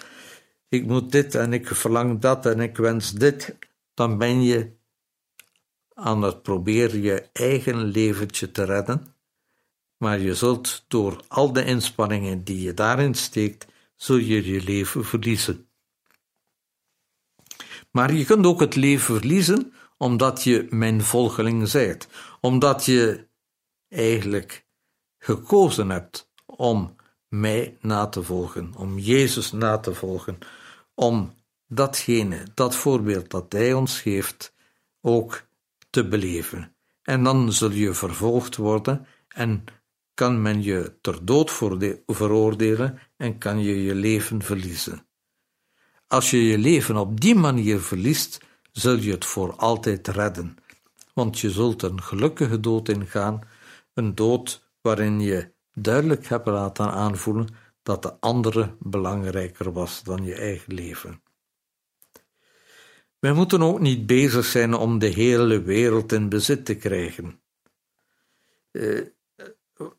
Ik 0.70 0.86
moet 0.86 1.12
dit 1.12 1.36
en 1.36 1.54
ik 1.54 1.68
verlang 1.68 2.20
dat 2.20 2.46
en 2.46 2.60
ik 2.60 2.78
wens 2.78 3.12
dit, 3.12 3.56
dan 3.94 4.18
ben 4.18 4.44
je 4.44 4.72
aan 6.04 6.22
het 6.22 6.42
proberen 6.42 7.02
je 7.02 7.30
eigen 7.34 7.84
leventje 7.84 8.52
te 8.52 8.63
redden, 8.63 9.16
maar 9.98 10.20
je 10.20 10.36
zult 10.36 10.86
door 10.88 11.24
al 11.28 11.54
de 11.54 11.66
inspanningen 11.66 12.44
die 12.44 12.62
je 12.62 12.74
daarin 12.74 13.13
steekt, 13.13 13.66
zul 13.96 14.18
je 14.18 14.52
je 14.52 14.63
leven 14.63 15.06
verliezen. 15.06 15.68
Maar 17.92 18.13
je 18.13 18.26
kunt 18.26 18.46
ook 18.46 18.60
het 18.60 18.76
leven 18.76 19.16
verliezen 19.16 19.74
omdat 19.98 20.44
je 20.44 20.68
mijn 20.70 21.02
volgeling 21.02 21.68
zijt, 21.68 22.08
omdat 22.42 22.86
je 22.86 23.28
eigenlijk 23.89 24.66
gekozen 25.18 25.89
hebt 25.89 26.32
om 26.46 26.96
mij 27.28 27.78
na 27.82 28.08
te 28.08 28.24
volgen, 28.24 28.74
om 28.78 29.00
Jezus 29.00 29.52
na 29.52 29.78
te 29.78 29.94
volgen, 29.94 30.38
om 30.96 31.34
datgene, 31.68 32.44
dat 32.54 32.76
voorbeeld 32.76 33.30
dat 33.30 33.52
Hij 33.52 33.74
ons 33.74 34.02
geeft, 34.02 34.54
ook 35.02 35.44
te 35.94 36.08
beleven. 36.08 36.76
En 37.02 37.24
dan 37.24 37.52
zul 37.52 37.72
je 37.72 37.94
vervolgd 37.94 38.56
worden 38.56 39.08
en 39.28 39.64
kan 40.14 40.42
men 40.42 40.64
je 40.64 40.98
ter 41.02 41.26
dood 41.26 41.52
veroordelen 42.06 43.00
en 43.18 43.38
kan 43.38 43.60
je 43.60 43.84
je 43.84 43.96
leven 43.96 44.42
verliezen. 44.42 45.08
Als 46.08 46.30
je 46.30 46.44
je 46.44 46.58
leven 46.58 46.98
op 46.98 47.22
die 47.22 47.36
manier 47.36 47.80
verliest, 47.80 48.40
zul 48.72 48.98
je 48.98 49.12
het 49.12 49.26
voor 49.26 49.56
altijd 49.56 50.08
redden, 50.08 50.58
want 51.14 51.40
je 51.40 51.50
zult 51.52 51.82
een 51.82 52.02
gelukkige 52.02 52.60
dood 52.60 52.90
ingaan, 52.90 53.42
een 53.94 54.16
dood 54.16 54.72
waarin 54.82 55.20
je 55.20 55.54
duidelijk 55.74 56.28
hebt 56.28 56.48
laten 56.48 56.92
aanvoelen 56.92 57.48
dat 57.84 58.02
de 58.02 58.20
andere 58.20 58.76
belangrijker 58.80 59.72
was 59.72 60.04
dan 60.04 60.24
je 60.24 60.36
eigen 60.36 60.74
leven. 60.74 61.23
Wij 63.24 63.34
moeten 63.34 63.62
ook 63.62 63.80
niet 63.80 64.06
bezig 64.06 64.46
zijn 64.46 64.74
om 64.74 65.00
de 65.00 65.08
hele 65.08 65.62
wereld 65.62 66.12
in 66.12 66.30
bezit 66.30 66.66
te 66.66 66.76
krijgen. 66.76 67.42
Uh, 68.72 69.02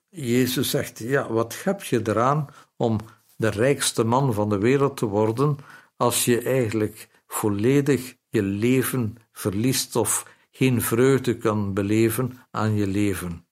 Jezus 0.09 0.71
zegt: 0.71 0.99
Ja, 0.99 1.33
wat 1.33 1.63
heb 1.63 1.83
je 1.83 2.01
eraan 2.05 2.47
om 2.77 2.99
de 3.37 3.49
rijkste 3.49 4.05
man 4.05 4.35
van 4.35 4.49
de 4.49 4.59
wereld 4.59 4.97
te 4.97 5.07
worden 5.07 5.57
als 5.97 6.25
je 6.25 6.41
eigenlijk 6.41 7.09
volledig 7.27 8.17
je 8.29 8.43
leven 8.43 9.17
verliest 9.33 9.97
of 9.97 10.35
geen 10.51 10.83
vreugde 10.83 11.37
kan 11.37 11.75
beleven 11.75 12.39
aan 12.51 12.75
je 12.75 12.87
leven? 12.87 13.47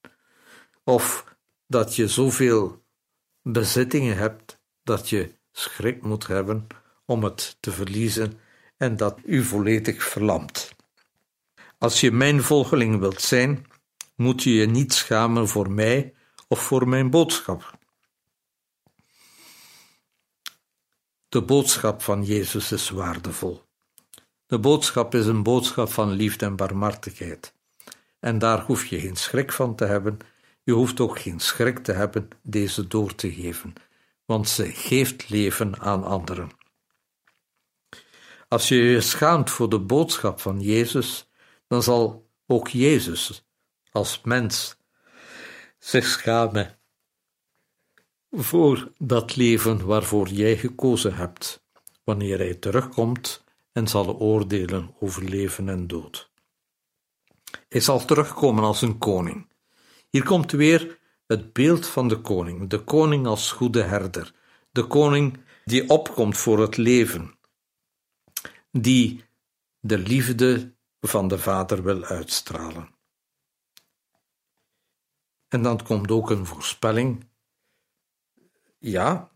Of 0.83 1.35
dat 1.67 1.95
je 1.95 2.07
zoveel 2.07 2.83
bezittingen 3.41 4.17
hebt 4.17 4.59
dat 4.83 5.09
je 5.09 5.31
schrik 5.51 6.01
moet 6.01 6.27
hebben 6.27 6.67
om 7.05 7.23
het 7.23 7.57
te 7.59 7.71
verliezen 7.71 8.41
en 8.83 8.97
dat 8.97 9.19
u 9.25 9.43
volledig 9.43 10.03
verlamt. 10.03 10.75
Als 11.77 11.99
je 11.99 12.11
mijn 12.11 12.43
volgeling 12.43 12.99
wilt 12.99 13.21
zijn, 13.21 13.65
moet 14.15 14.43
je 14.43 14.53
je 14.53 14.65
niet 14.65 14.93
schamen 14.93 15.47
voor 15.47 15.71
mij 15.71 16.13
of 16.47 16.59
voor 16.59 16.87
mijn 16.87 17.09
boodschap. 17.09 17.77
De 21.29 21.41
boodschap 21.41 22.01
van 22.01 22.23
Jezus 22.23 22.71
is 22.71 22.89
waardevol. 22.89 23.63
De 24.45 24.59
boodschap 24.59 25.15
is 25.15 25.25
een 25.25 25.43
boodschap 25.43 25.89
van 25.89 26.11
liefde 26.11 26.45
en 26.45 26.55
barmhartigheid. 26.55 27.53
En 28.19 28.39
daar 28.39 28.61
hoef 28.61 28.85
je 28.85 28.99
geen 28.99 29.15
schrik 29.15 29.51
van 29.51 29.75
te 29.75 29.85
hebben. 29.85 30.17
Je 30.63 30.71
hoeft 30.71 30.99
ook 30.99 31.19
geen 31.19 31.39
schrik 31.39 31.79
te 31.79 31.91
hebben 31.91 32.27
deze 32.41 32.87
door 32.87 33.15
te 33.15 33.31
geven, 33.31 33.73
want 34.25 34.49
ze 34.49 34.71
geeft 34.71 35.29
leven 35.29 35.79
aan 35.79 36.03
anderen. 36.03 36.62
Als 38.53 38.67
je 38.67 38.75
je 38.75 39.01
schaamt 39.01 39.49
voor 39.49 39.69
de 39.69 39.79
boodschap 39.79 40.39
van 40.39 40.61
Jezus, 40.61 41.29
dan 41.67 41.83
zal 41.83 42.29
ook 42.47 42.67
Jezus 42.67 43.45
als 43.91 44.21
mens 44.23 44.77
zich 45.79 46.05
schamen 46.05 46.77
voor 48.31 48.91
dat 48.97 49.35
leven 49.35 49.85
waarvoor 49.85 50.27
jij 50.27 50.57
gekozen 50.57 51.15
hebt, 51.15 51.63
wanneer 52.03 52.37
hij 52.37 52.53
terugkomt 52.53 53.43
en 53.71 53.87
zal 53.87 54.19
oordelen 54.19 54.95
over 54.99 55.23
leven 55.23 55.69
en 55.69 55.87
dood. 55.87 56.31
Hij 57.69 57.81
zal 57.81 58.05
terugkomen 58.05 58.63
als 58.63 58.81
een 58.81 58.97
koning. 58.97 59.47
Hier 60.09 60.23
komt 60.23 60.51
weer 60.51 60.99
het 61.27 61.53
beeld 61.53 61.87
van 61.87 62.07
de 62.07 62.21
koning, 62.21 62.69
de 62.69 62.79
koning 62.79 63.27
als 63.27 63.51
goede 63.51 63.81
herder, 63.81 64.33
de 64.71 64.83
koning 64.83 65.37
die 65.65 65.89
opkomt 65.89 66.37
voor 66.37 66.59
het 66.59 66.77
leven, 66.77 67.32
die 68.79 69.23
de 69.79 69.97
liefde 69.97 70.75
van 71.01 71.27
de 71.27 71.39
Vader 71.39 71.83
wil 71.83 72.03
uitstralen. 72.03 72.95
En 75.47 75.61
dan 75.61 75.83
komt 75.83 76.11
ook 76.11 76.29
een 76.29 76.45
voorspelling. 76.45 77.27
Ja, 78.79 79.31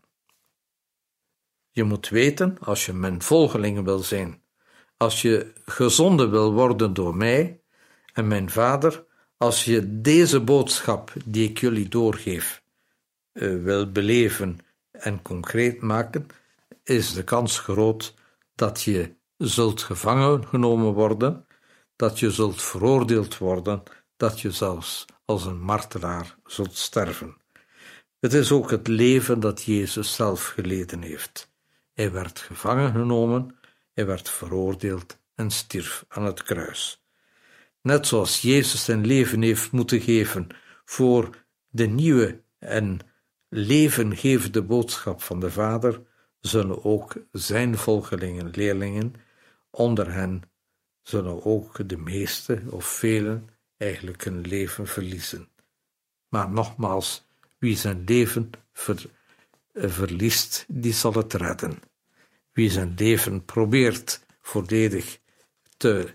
Je 1.70 1.84
moet 1.84 2.08
weten, 2.08 2.58
als 2.58 2.86
je 2.86 2.92
mijn 2.92 3.22
volgeling 3.22 3.84
wil 3.84 3.98
zijn, 3.98 4.42
als 4.96 5.22
je 5.22 5.52
gezonden 5.64 6.30
wil 6.30 6.52
worden 6.52 6.94
door 6.94 7.16
mij 7.16 7.62
en 8.12 8.28
mijn 8.28 8.50
Vader, 8.50 9.06
als 9.36 9.64
je 9.64 10.00
deze 10.00 10.40
boodschap 10.40 11.12
die 11.24 11.48
ik 11.48 11.58
jullie 11.58 11.88
doorgeef 11.88 12.62
uh, 13.32 13.62
wil 13.62 13.92
beleven 13.92 14.58
en 14.90 15.22
concreet 15.22 15.80
maken, 15.80 16.26
is 16.82 17.12
de 17.12 17.24
kans 17.24 17.58
groot 17.58 18.14
dat 18.54 18.82
je 18.82 19.17
zult 19.38 19.82
gevangen 19.82 20.46
genomen 20.46 20.92
worden, 20.92 21.46
dat 21.96 22.18
je 22.18 22.30
zult 22.30 22.62
veroordeeld 22.62 23.38
worden, 23.38 23.82
dat 24.16 24.40
je 24.40 24.50
zelfs 24.50 25.04
als 25.24 25.44
een 25.44 25.60
martelaar 25.60 26.36
zult 26.44 26.76
sterven. 26.76 27.36
Het 28.20 28.32
is 28.32 28.52
ook 28.52 28.70
het 28.70 28.86
leven 28.86 29.40
dat 29.40 29.62
Jezus 29.62 30.14
zelf 30.14 30.46
geleden 30.46 31.02
heeft. 31.02 31.52
Hij 31.92 32.12
werd 32.12 32.38
gevangen 32.38 32.92
genomen, 32.92 33.56
hij 33.94 34.06
werd 34.06 34.28
veroordeeld 34.30 35.18
en 35.34 35.50
stierf 35.50 36.04
aan 36.08 36.24
het 36.24 36.42
kruis. 36.42 37.02
Net 37.82 38.06
zoals 38.06 38.40
Jezus 38.40 38.84
zijn 38.84 39.06
leven 39.06 39.42
heeft 39.42 39.72
moeten 39.72 40.00
geven 40.00 40.46
voor 40.84 41.44
de 41.68 41.86
nieuwe 41.86 42.42
en 42.58 42.98
levengevende 43.48 44.62
boodschap 44.62 45.22
van 45.22 45.40
de 45.40 45.50
Vader, 45.50 46.02
zullen 46.40 46.84
ook 46.84 47.16
zijn 47.32 47.76
volgelingen, 47.76 48.50
leerlingen, 48.50 49.14
onder 49.70 50.12
hen 50.12 50.42
zullen 51.02 51.44
ook 51.44 51.88
de 51.88 51.96
meeste 51.96 52.62
of 52.70 52.84
velen 52.84 53.48
eigenlijk 53.76 54.24
hun 54.24 54.40
leven 54.40 54.86
verliezen. 54.86 55.48
Maar 56.28 56.50
nogmaals, 56.50 57.24
wie 57.58 57.76
zijn 57.76 58.04
leven 58.04 58.50
ver, 58.72 59.10
eh, 59.72 59.90
verliest, 59.90 60.64
die 60.68 60.92
zal 60.92 61.12
het 61.12 61.32
redden. 61.32 61.78
Wie 62.52 62.70
zijn 62.70 62.94
leven 62.96 63.44
probeert 63.44 64.24
volledig 64.40 65.18
te, 65.76 66.14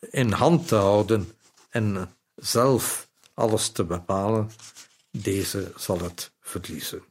in 0.00 0.32
hand 0.32 0.68
te 0.68 0.74
houden 0.74 1.32
en 1.68 2.16
zelf 2.34 3.08
alles 3.34 3.68
te 3.68 3.84
bepalen, 3.84 4.50
deze 5.10 5.72
zal 5.76 6.00
het 6.00 6.32
verliezen. 6.40 7.04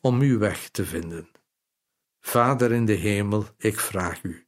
Om 0.00 0.20
uw 0.20 0.38
weg 0.38 0.68
te 0.68 0.84
vinden. 0.84 1.31
Vader 2.24 2.72
in 2.72 2.84
de 2.84 2.92
hemel, 2.92 3.46
ik 3.56 3.80
vraag 3.80 4.22
u, 4.22 4.46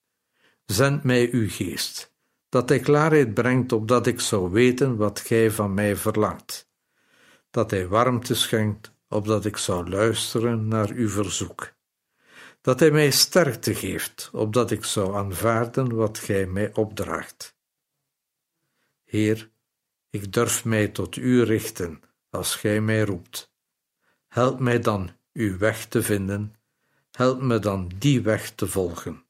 zend 0.64 1.03
mij 1.03 1.29
uw 1.33 1.49
geest, 1.49 2.14
dat 2.49 2.68
hij 2.68 2.81
klaarheid 2.81 3.35
brengt 3.35 3.72
opdat 3.72 4.07
ik 4.07 4.20
zou 4.20 4.51
weten 4.51 4.97
wat 4.97 5.20
gij 5.20 5.51
van 5.51 5.75
mij 5.75 5.97
verlangt, 5.97 6.68
dat 7.51 7.70
hij 7.70 7.89
warmte 7.89 8.35
schenkt 8.35 8.93
opdat 9.09 9.45
ik 9.45 9.57
zou 9.57 9.89
luisteren 9.89 10.68
naar 10.68 10.91
uw 10.91 11.09
verzoek, 11.09 11.72
dat 12.61 12.81
hij 12.81 12.91
mij 12.91 13.11
sterkte 13.11 13.75
geeft 13.75 14.31
opdat 14.33 14.70
ik 14.70 14.85
zou 14.85 15.16
aanvaarden 15.16 15.95
wat 15.95 16.18
gij 16.18 16.47
mij 16.47 16.75
opdraagt. 16.75 17.57
Heer, 19.05 19.51
ik 20.11 20.33
durf 20.33 20.64
mij 20.64 20.89
tot 20.89 21.16
u 21.16 21.43
richten 21.43 22.01
als 22.31 22.55
gij 22.55 22.81
mij 22.81 23.03
roept. 23.03 23.53
Help 24.29 24.61
mij 24.61 24.79
dan 24.79 25.11
uw 25.33 25.59
weg 25.59 25.87
te 25.87 26.03
vinden, 26.03 26.55
help 27.17 27.41
me 27.41 27.59
dan 27.59 27.91
die 27.99 28.23
weg 28.23 28.51
te 28.51 28.67
volgen. 28.67 29.25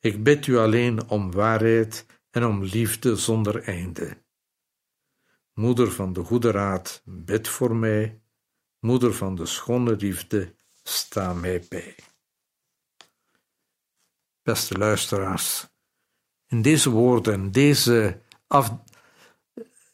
Ik 0.00 0.22
bid 0.22 0.46
u 0.46 0.56
alleen 0.56 1.08
om 1.08 1.32
waarheid 1.32 2.06
en 2.30 2.44
om 2.44 2.62
liefde 2.62 3.16
zonder 3.16 3.62
einde. 3.62 4.24
Moeder 5.52 5.92
van 5.92 6.12
de 6.12 6.20
goede 6.20 6.50
raad, 6.50 7.02
bid 7.04 7.48
voor 7.48 7.76
mij. 7.76 8.20
Moeder 8.78 9.14
van 9.14 9.34
de 9.34 9.46
schone 9.46 9.96
liefde, 9.96 10.54
sta 10.82 11.32
mij 11.32 11.64
bij. 11.68 11.94
Beste 14.42 14.78
luisteraars, 14.78 15.66
in 16.46 16.62
deze 16.62 16.90
woorden, 16.90 17.52
deze, 17.52 18.20
af, 18.46 18.72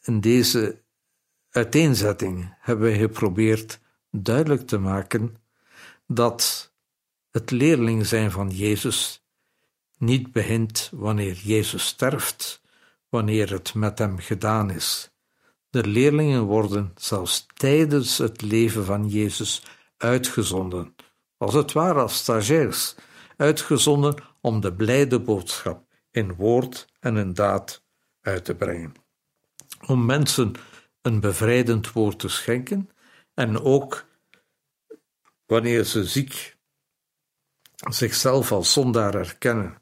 in 0.01 0.19
deze 0.19 0.83
uiteenzetting 1.49 2.55
hebben 2.59 2.91
we 2.91 2.97
geprobeerd 2.97 3.79
duidelijk 4.11 4.67
te 4.67 4.77
maken 4.77 5.35
dat 6.07 6.72
het 7.33 7.51
leerling 7.51 8.05
zijn 8.05 8.31
van 8.31 8.49
Jezus 8.49 9.23
niet 9.97 10.31
begint 10.31 10.89
wanneer 10.93 11.33
Jezus 11.35 11.85
sterft, 11.85 12.61
wanneer 13.09 13.51
het 13.51 13.73
met 13.73 13.97
hem 13.97 14.19
gedaan 14.19 14.69
is. 14.69 15.11
De 15.69 15.87
leerlingen 15.87 16.43
worden 16.43 16.91
zelfs 16.95 17.45
tijdens 17.53 18.17
het 18.17 18.41
leven 18.41 18.85
van 18.85 19.07
Jezus 19.07 19.63
uitgezonden, 19.97 20.95
als 21.37 21.53
het 21.53 21.71
ware 21.71 21.99
als 21.99 22.15
stagiairs, 22.15 22.95
uitgezonden 23.37 24.15
om 24.41 24.59
de 24.61 24.73
blijde 24.73 25.19
boodschap 25.19 25.85
in 26.11 26.33
woord 26.33 26.87
en 26.99 27.17
in 27.17 27.33
daad 27.33 27.83
uit 28.21 28.45
te 28.45 28.55
brengen. 28.55 28.93
Om 29.87 30.05
mensen 30.05 30.53
een 31.01 31.19
bevrijdend 31.19 31.91
woord 31.91 32.19
te 32.19 32.29
schenken 32.29 32.89
en 33.33 33.59
ook 33.59 34.05
wanneer 35.45 35.83
ze 35.83 36.05
ziek 36.05 36.53
zichzelf 37.83 38.51
als 38.51 38.73
zondaar 38.73 39.15
erkennen 39.15 39.81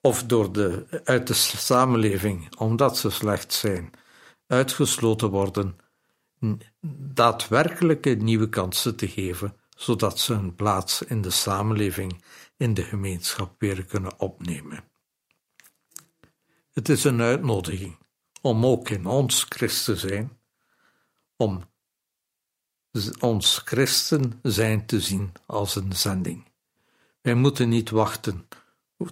of 0.00 0.24
door 0.24 0.52
de, 0.52 1.00
uit 1.04 1.26
de 1.26 1.34
samenleving, 1.34 2.56
omdat 2.56 2.98
ze 2.98 3.10
slecht 3.10 3.52
zijn, 3.52 3.90
uitgesloten 4.46 5.30
worden, 5.30 5.78
daadwerkelijke 7.14 8.10
nieuwe 8.10 8.48
kansen 8.48 8.96
te 8.96 9.08
geven, 9.08 9.56
zodat 9.76 10.18
ze 10.18 10.32
hun 10.32 10.54
plaats 10.54 11.02
in 11.02 11.22
de 11.22 11.30
samenleving, 11.30 12.24
in 12.56 12.74
de 12.74 12.82
gemeenschap 12.82 13.54
weer 13.58 13.84
kunnen 13.84 14.20
opnemen. 14.20 14.84
Het 16.72 16.88
is 16.88 17.04
een 17.04 17.20
uitnodiging 17.20 17.98
om 18.40 18.66
ook 18.66 18.88
in 18.90 19.06
ons 19.06 19.46
Christ 19.48 19.84
te 19.84 19.96
zijn, 19.96 20.38
om 21.36 21.64
ons 23.20 23.58
christen 23.64 24.38
zijn 24.42 24.86
te 24.86 25.00
zien 25.00 25.32
als 25.46 25.76
een 25.76 25.92
zending. 25.92 26.44
Wij 27.26 27.34
moeten 27.34 27.68
niet 27.68 27.90
wachten 27.90 28.48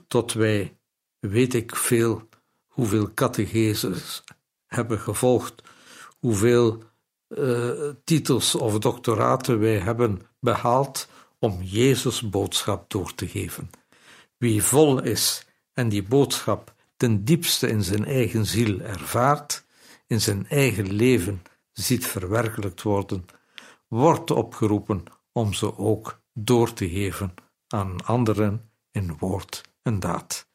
tot 0.08 0.32
wij 0.32 0.78
weet 1.18 1.54
ik 1.54 1.76
veel 1.76 2.28
hoeveel 2.66 3.14
catecheses 3.14 4.22
hebben 4.66 4.98
gevolgd, 4.98 5.62
hoeveel 6.18 6.82
uh, 7.28 7.70
titels 8.04 8.54
of 8.54 8.78
doctoraten 8.78 9.58
wij 9.58 9.78
hebben 9.78 10.22
behaald 10.40 11.08
om 11.38 11.62
Jezus' 11.62 12.30
boodschap 12.30 12.90
door 12.90 13.14
te 13.14 13.28
geven. 13.28 13.70
Wie 14.36 14.62
vol 14.62 15.02
is 15.02 15.46
en 15.72 15.88
die 15.88 16.02
boodschap 16.02 16.74
ten 16.96 17.24
diepste 17.24 17.68
in 17.68 17.82
zijn 17.82 18.04
eigen 18.04 18.46
ziel 18.46 18.80
ervaart, 18.80 19.64
in 20.06 20.20
zijn 20.20 20.48
eigen 20.48 20.92
leven 20.92 21.42
ziet 21.72 22.06
verwerkelijkt 22.06 22.82
worden, 22.82 23.26
wordt 23.88 24.30
opgeroepen 24.30 25.02
om 25.32 25.52
ze 25.52 25.78
ook 25.78 26.20
door 26.32 26.72
te 26.72 26.88
geven 26.88 27.34
aan 27.74 28.04
anderen 28.04 28.70
in 28.90 29.16
woord 29.18 29.60
en 29.82 30.00
daad. 30.00 30.48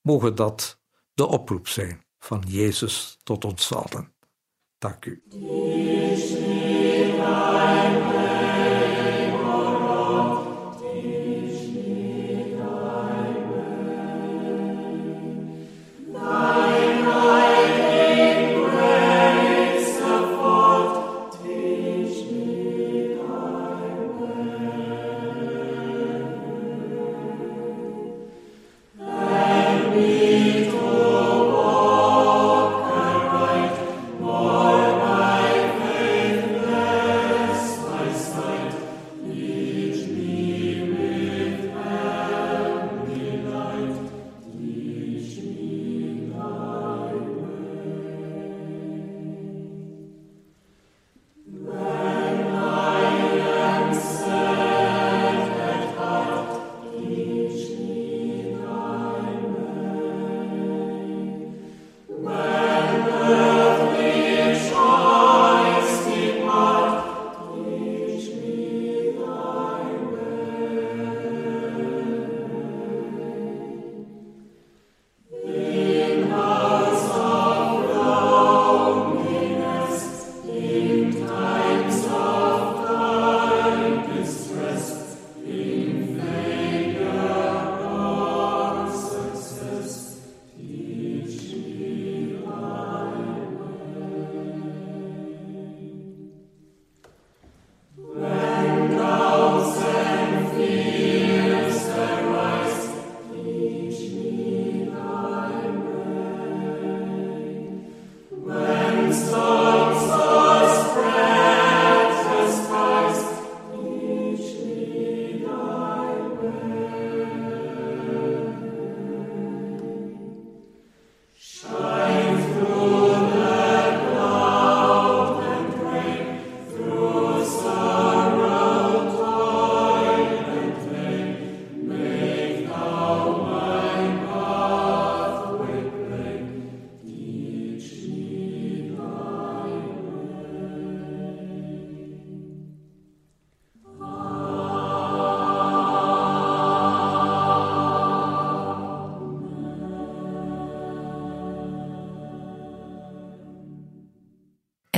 Mogen 0.00 0.34
dat 0.34 0.80
de 1.14 1.26
oproep 1.26 1.68
zijn 1.68 2.04
van 2.18 2.42
Jezus 2.46 3.18
tot 3.22 3.44
ons 3.44 3.72
allen. 3.72 4.12
Dank 4.78 5.04
u. 5.04 5.22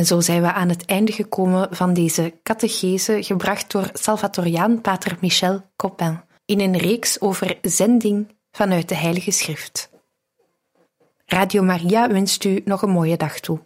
Zo 0.06 0.20
zijn 0.20 0.42
we 0.42 0.52
aan 0.52 0.68
het 0.68 0.84
einde 0.84 1.12
gekomen 1.12 1.68
van 1.70 1.94
deze 1.94 2.34
catechese, 2.42 3.22
gebracht 3.22 3.70
door 3.72 3.90
Salvatoriaan 3.92 4.80
Pater 4.80 5.16
Michel 5.20 5.62
Copin, 5.76 6.20
in 6.44 6.60
een 6.60 6.76
reeks 6.76 7.20
over 7.20 7.58
zending 7.62 8.36
vanuit 8.50 8.88
de 8.88 8.94
Heilige 8.94 9.30
Schrift. 9.30 9.90
Radio 11.24 11.62
Maria 11.62 12.08
wenst 12.08 12.44
u 12.44 12.62
nog 12.64 12.82
een 12.82 12.90
mooie 12.90 13.16
dag 13.16 13.40
toe. 13.40 13.60